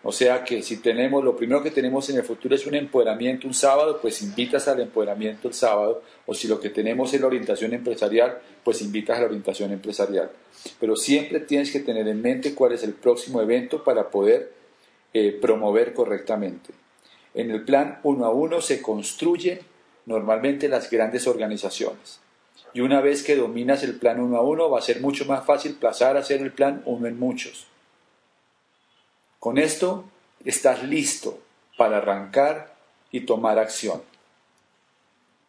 o 0.06 0.12
sea 0.12 0.44
que 0.44 0.62
si 0.62 0.76
tenemos, 0.76 1.24
lo 1.24 1.36
primero 1.36 1.64
que 1.64 1.72
tenemos 1.72 2.08
en 2.10 2.16
el 2.18 2.22
futuro 2.22 2.54
es 2.54 2.64
un 2.64 2.76
empoderamiento 2.76 3.48
un 3.48 3.54
sábado, 3.54 3.98
pues 4.00 4.22
invitas 4.22 4.68
al 4.68 4.78
empoderamiento 4.78 5.48
el 5.48 5.54
sábado, 5.54 6.00
o 6.26 6.32
si 6.32 6.46
lo 6.46 6.60
que 6.60 6.70
tenemos 6.70 7.12
es 7.12 7.20
la 7.20 7.26
orientación 7.26 7.72
empresarial, 7.72 8.38
pues 8.62 8.82
invitas 8.82 9.16
a 9.16 9.22
la 9.22 9.26
orientación 9.26 9.72
empresarial. 9.72 10.30
Pero 10.78 10.94
siempre 10.94 11.40
tienes 11.40 11.72
que 11.72 11.80
tener 11.80 12.06
en 12.06 12.22
mente 12.22 12.54
cuál 12.54 12.70
es 12.70 12.84
el 12.84 12.92
próximo 12.92 13.40
evento 13.42 13.82
para 13.82 14.08
poder 14.08 14.52
eh, 15.12 15.36
promover 15.42 15.92
correctamente. 15.92 16.72
En 17.34 17.50
el 17.50 17.64
plan 17.64 17.98
uno 18.04 18.26
a 18.26 18.30
uno 18.30 18.60
se 18.60 18.80
construyen 18.80 19.58
normalmente 20.04 20.68
las 20.68 20.88
grandes 20.88 21.26
organizaciones. 21.26 22.20
Y 22.74 22.80
una 22.80 23.00
vez 23.00 23.24
que 23.24 23.34
dominas 23.34 23.82
el 23.82 23.98
plan 23.98 24.20
uno 24.20 24.36
a 24.36 24.42
uno, 24.42 24.70
va 24.70 24.78
a 24.78 24.82
ser 24.82 25.00
mucho 25.00 25.24
más 25.24 25.44
fácil 25.44 25.74
pasar 25.74 26.16
a 26.16 26.20
hacer 26.20 26.42
el 26.42 26.52
plan 26.52 26.82
uno 26.86 27.08
en 27.08 27.18
muchos. 27.18 27.66
Con 29.38 29.58
esto 29.58 30.04
estás 30.44 30.82
listo 30.82 31.38
para 31.76 31.98
arrancar 31.98 32.74
y 33.10 33.20
tomar 33.20 33.58
acción. 33.58 34.02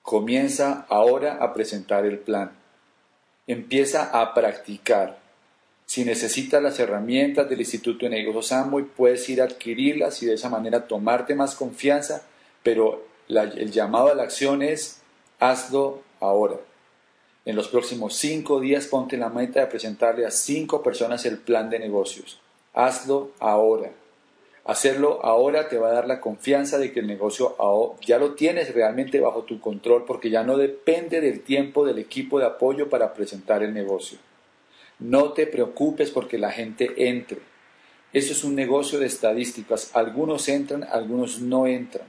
Comienza 0.01 0.85
ahora 0.89 1.37
a 1.41 1.53
presentar 1.53 2.05
el 2.05 2.19
plan. 2.19 2.51
Empieza 3.45 4.21
a 4.21 4.33
practicar. 4.33 5.19
Si 5.85 6.03
necesitas 6.03 6.61
las 6.61 6.79
herramientas 6.79 7.49
del 7.49 7.59
Instituto 7.59 8.05
de 8.05 8.11
Negocios 8.11 8.51
Amway, 8.51 8.83
puedes 8.85 9.27
ir 9.29 9.41
a 9.41 9.45
adquirirlas 9.45 10.21
y 10.21 10.25
de 10.25 10.33
esa 10.33 10.49
manera 10.49 10.87
tomarte 10.87 11.33
más 11.33 11.55
confianza, 11.55 12.23
pero 12.63 13.05
el 13.29 13.71
llamado 13.71 14.11
a 14.11 14.15
la 14.15 14.23
acción 14.23 14.61
es 14.61 14.99
hazlo 15.39 16.01
ahora. 16.19 16.57
En 17.45 17.55
los 17.55 17.69
próximos 17.69 18.15
cinco 18.15 18.59
días 18.59 18.87
ponte 18.87 19.15
la 19.15 19.29
meta 19.29 19.61
de 19.61 19.67
presentarle 19.67 20.25
a 20.25 20.31
cinco 20.31 20.83
personas 20.83 21.25
el 21.25 21.37
plan 21.37 21.69
de 21.69 21.79
negocios 21.79 22.41
hazlo 22.73 23.31
ahora. 23.39 23.91
Hacerlo 24.67 25.23
ahora 25.23 25.69
te 25.69 25.77
va 25.77 25.89
a 25.89 25.93
dar 25.93 26.07
la 26.07 26.19
confianza 26.19 26.77
de 26.77 26.91
que 26.91 26.99
el 26.99 27.07
negocio 27.07 27.55
ya 28.05 28.19
lo 28.19 28.33
tienes 28.33 28.73
realmente 28.73 29.21
bajo 29.21 29.43
tu 29.43 29.61
control 29.61 30.03
porque 30.05 30.29
ya 30.29 30.43
no 30.43 30.57
depende 30.57 31.21
del 31.21 31.41
tiempo 31.41 31.85
del 31.85 31.99
equipo 31.99 32.37
de 32.37 32.47
apoyo 32.47 32.89
para 32.89 33.13
presentar 33.13 33.63
el 33.63 33.73
negocio. 33.73 34.17
No 34.99 35.31
te 35.31 35.47
preocupes 35.47 36.11
porque 36.11 36.37
la 36.37 36.51
gente 36.51 37.07
entre. 37.07 37.39
Eso 38.11 38.33
es 38.33 38.43
un 38.43 38.55
negocio 38.55 38.99
de 38.99 39.05
estadísticas. 39.05 39.91
Algunos 39.95 40.49
entran, 40.49 40.83
algunos 40.83 41.39
no 41.39 41.65
entran. 41.65 42.07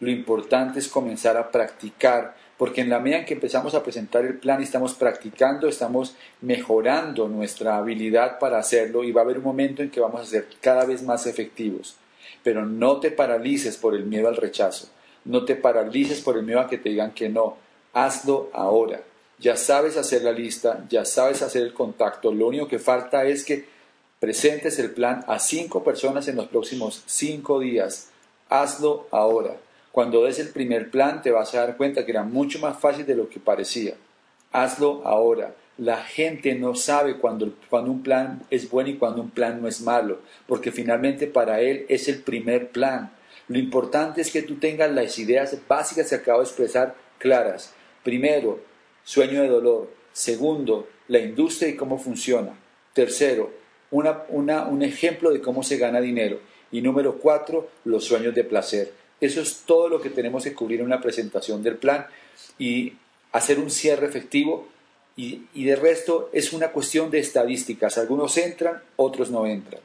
Lo 0.00 0.10
importante 0.10 0.78
es 0.78 0.88
comenzar 0.88 1.38
a 1.38 1.50
practicar 1.50 2.36
porque 2.58 2.80
en 2.80 2.88
la 2.88 3.00
medida 3.00 3.18
en 3.18 3.24
que 3.26 3.34
empezamos 3.34 3.74
a 3.74 3.82
presentar 3.82 4.24
el 4.24 4.38
plan 4.38 4.62
estamos 4.62 4.94
practicando, 4.94 5.68
estamos 5.68 6.14
mejorando 6.40 7.28
nuestra 7.28 7.76
habilidad 7.76 8.38
para 8.38 8.58
hacerlo 8.58 9.04
y 9.04 9.12
va 9.12 9.20
a 9.20 9.24
haber 9.24 9.38
un 9.38 9.44
momento 9.44 9.82
en 9.82 9.90
que 9.90 10.00
vamos 10.00 10.22
a 10.22 10.26
ser 10.26 10.46
cada 10.60 10.84
vez 10.84 11.02
más 11.02 11.26
efectivos. 11.26 11.96
Pero 12.42 12.64
no 12.64 13.00
te 13.00 13.10
paralices 13.10 13.76
por 13.76 13.94
el 13.94 14.04
miedo 14.04 14.28
al 14.28 14.36
rechazo, 14.36 14.88
no 15.24 15.44
te 15.44 15.56
paralices 15.56 16.20
por 16.20 16.36
el 16.36 16.44
miedo 16.44 16.60
a 16.60 16.68
que 16.68 16.78
te 16.78 16.88
digan 16.88 17.12
que 17.12 17.28
no, 17.28 17.56
hazlo 17.92 18.50
ahora. 18.52 19.02
ya 19.38 19.56
sabes 19.56 19.98
hacer 19.98 20.22
la 20.22 20.32
lista, 20.32 20.86
ya 20.88 21.04
sabes 21.04 21.42
hacer 21.42 21.62
el 21.62 21.74
contacto, 21.74 22.32
lo 22.32 22.46
único 22.46 22.68
que 22.68 22.78
falta 22.78 23.26
es 23.26 23.44
que 23.44 23.66
presentes 24.18 24.78
el 24.78 24.92
plan 24.92 25.24
a 25.28 25.38
cinco 25.38 25.84
personas 25.84 26.26
en 26.28 26.36
los 26.36 26.46
próximos 26.46 27.02
cinco 27.06 27.60
días. 27.60 28.08
Hazlo 28.48 29.08
ahora. 29.10 29.56
Cuando 29.96 30.24
des 30.24 30.38
el 30.40 30.50
primer 30.50 30.90
plan 30.90 31.22
te 31.22 31.30
vas 31.30 31.54
a 31.54 31.60
dar 31.60 31.78
cuenta 31.78 32.04
que 32.04 32.10
era 32.10 32.22
mucho 32.22 32.58
más 32.58 32.78
fácil 32.78 33.06
de 33.06 33.14
lo 33.14 33.30
que 33.30 33.40
parecía. 33.40 33.94
Hazlo 34.52 35.00
ahora. 35.06 35.54
La 35.78 36.04
gente 36.04 36.54
no 36.54 36.74
sabe 36.74 37.16
cuando, 37.16 37.54
cuando 37.70 37.92
un 37.92 38.02
plan 38.02 38.42
es 38.50 38.68
bueno 38.68 38.90
y 38.90 38.98
cuando 38.98 39.22
un 39.22 39.30
plan 39.30 39.62
no 39.62 39.68
es 39.68 39.80
malo, 39.80 40.18
porque 40.46 40.70
finalmente 40.70 41.26
para 41.26 41.62
él 41.62 41.86
es 41.88 42.08
el 42.08 42.18
primer 42.18 42.68
plan. 42.72 43.10
Lo 43.48 43.58
importante 43.58 44.20
es 44.20 44.30
que 44.30 44.42
tú 44.42 44.56
tengas 44.56 44.92
las 44.92 45.18
ideas 45.18 45.56
básicas 45.66 46.10
que 46.10 46.16
acabo 46.16 46.40
de 46.40 46.44
expresar 46.44 46.94
claras. 47.16 47.72
Primero, 48.02 48.60
sueño 49.02 49.40
de 49.40 49.48
dolor. 49.48 49.88
Segundo, 50.12 50.90
la 51.08 51.20
industria 51.20 51.70
y 51.70 51.74
cómo 51.74 51.96
funciona. 51.98 52.52
Tercero, 52.92 53.50
un 53.90 54.82
ejemplo 54.82 55.30
de 55.30 55.40
cómo 55.40 55.62
se 55.62 55.78
gana 55.78 56.02
dinero. 56.02 56.38
Y 56.70 56.82
número 56.82 57.16
cuatro, 57.16 57.70
los 57.86 58.04
sueños 58.04 58.34
de 58.34 58.44
placer. 58.44 59.05
Eso 59.20 59.40
es 59.40 59.62
todo 59.66 59.88
lo 59.88 60.00
que 60.00 60.10
tenemos 60.10 60.44
que 60.44 60.54
cubrir 60.54 60.80
en 60.80 60.86
una 60.86 61.00
presentación 61.00 61.62
del 61.62 61.76
plan 61.76 62.06
y 62.58 62.94
hacer 63.32 63.58
un 63.58 63.70
cierre 63.70 64.06
efectivo. 64.06 64.68
Y, 65.16 65.42
y 65.54 65.64
de 65.64 65.76
resto 65.76 66.28
es 66.32 66.52
una 66.52 66.72
cuestión 66.72 67.10
de 67.10 67.18
estadísticas. 67.18 67.96
Algunos 67.96 68.36
entran, 68.36 68.82
otros 68.96 69.30
no 69.30 69.46
entran. 69.46 69.80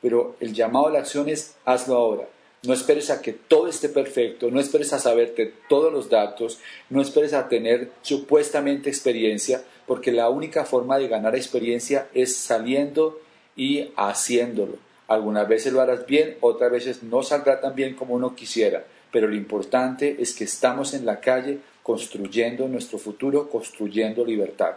Pero 0.00 0.36
el 0.40 0.52
llamado 0.52 0.86
a 0.86 0.90
la 0.90 0.98
acción 1.00 1.28
es 1.28 1.56
hazlo 1.64 1.96
ahora. 1.96 2.28
No 2.62 2.72
esperes 2.72 3.10
a 3.10 3.22
que 3.22 3.32
todo 3.32 3.68
esté 3.68 3.88
perfecto, 3.88 4.50
no 4.50 4.60
esperes 4.60 4.92
a 4.92 4.98
saberte 4.98 5.52
todos 5.68 5.92
los 5.92 6.08
datos, 6.08 6.58
no 6.90 7.00
esperes 7.00 7.32
a 7.32 7.48
tener 7.48 7.92
supuestamente 8.02 8.88
experiencia, 8.88 9.62
porque 9.86 10.10
la 10.10 10.30
única 10.30 10.64
forma 10.64 10.98
de 10.98 11.06
ganar 11.06 11.36
experiencia 11.36 12.08
es 12.12 12.36
saliendo 12.36 13.20
y 13.56 13.92
haciéndolo. 13.96 14.78
Algunas 15.08 15.46
veces 15.48 15.72
lo 15.72 15.80
harás 15.80 16.06
bien, 16.06 16.36
otras 16.40 16.70
veces 16.70 17.02
no 17.02 17.22
saldrá 17.22 17.60
tan 17.60 17.74
bien 17.74 17.94
como 17.94 18.14
uno 18.14 18.34
quisiera, 18.34 18.84
pero 19.12 19.28
lo 19.28 19.36
importante 19.36 20.16
es 20.18 20.34
que 20.34 20.44
estamos 20.44 20.94
en 20.94 21.06
la 21.06 21.20
calle 21.20 21.60
construyendo 21.82 22.66
nuestro 22.66 22.98
futuro, 22.98 23.48
construyendo 23.48 24.24
libertad. 24.24 24.74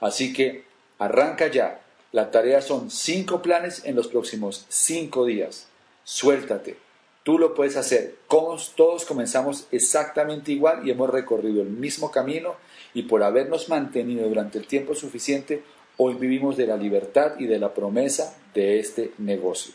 Así 0.00 0.32
que 0.32 0.64
arranca 0.98 1.48
ya. 1.48 1.80
La 2.12 2.30
tarea 2.30 2.60
son 2.60 2.90
cinco 2.90 3.42
planes 3.42 3.84
en 3.84 3.96
los 3.96 4.08
próximos 4.08 4.66
cinco 4.68 5.24
días. 5.24 5.66
Suéltate. 6.04 6.76
Tú 7.22 7.38
lo 7.38 7.54
puedes 7.54 7.76
hacer. 7.76 8.16
Todos 8.28 9.04
comenzamos 9.06 9.66
exactamente 9.70 10.52
igual 10.52 10.86
y 10.86 10.90
hemos 10.90 11.10
recorrido 11.10 11.62
el 11.62 11.70
mismo 11.70 12.10
camino 12.10 12.56
y 12.94 13.02
por 13.02 13.22
habernos 13.22 13.68
mantenido 13.68 14.28
durante 14.28 14.58
el 14.58 14.66
tiempo 14.66 14.94
suficiente, 14.94 15.62
hoy 15.96 16.14
vivimos 16.14 16.56
de 16.56 16.66
la 16.66 16.76
libertad 16.76 17.32
y 17.38 17.46
de 17.46 17.58
la 17.58 17.72
promesa 17.74 18.36
de 18.54 18.78
este 18.78 19.12
negocio. 19.18 19.74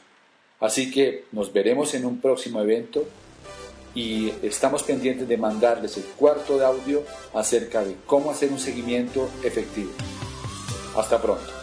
Así 0.59 0.91
que 0.91 1.25
nos 1.31 1.53
veremos 1.53 1.93
en 1.93 2.05
un 2.05 2.19
próximo 2.19 2.61
evento 2.61 3.05
y 3.93 4.31
estamos 4.43 4.83
pendientes 4.83 5.27
de 5.27 5.37
mandarles 5.37 5.97
el 5.97 6.03
cuarto 6.03 6.57
de 6.57 6.65
audio 6.65 7.03
acerca 7.33 7.83
de 7.83 7.95
cómo 8.05 8.31
hacer 8.31 8.51
un 8.51 8.59
seguimiento 8.59 9.29
efectivo. 9.43 9.91
Hasta 10.95 11.21
pronto. 11.21 11.56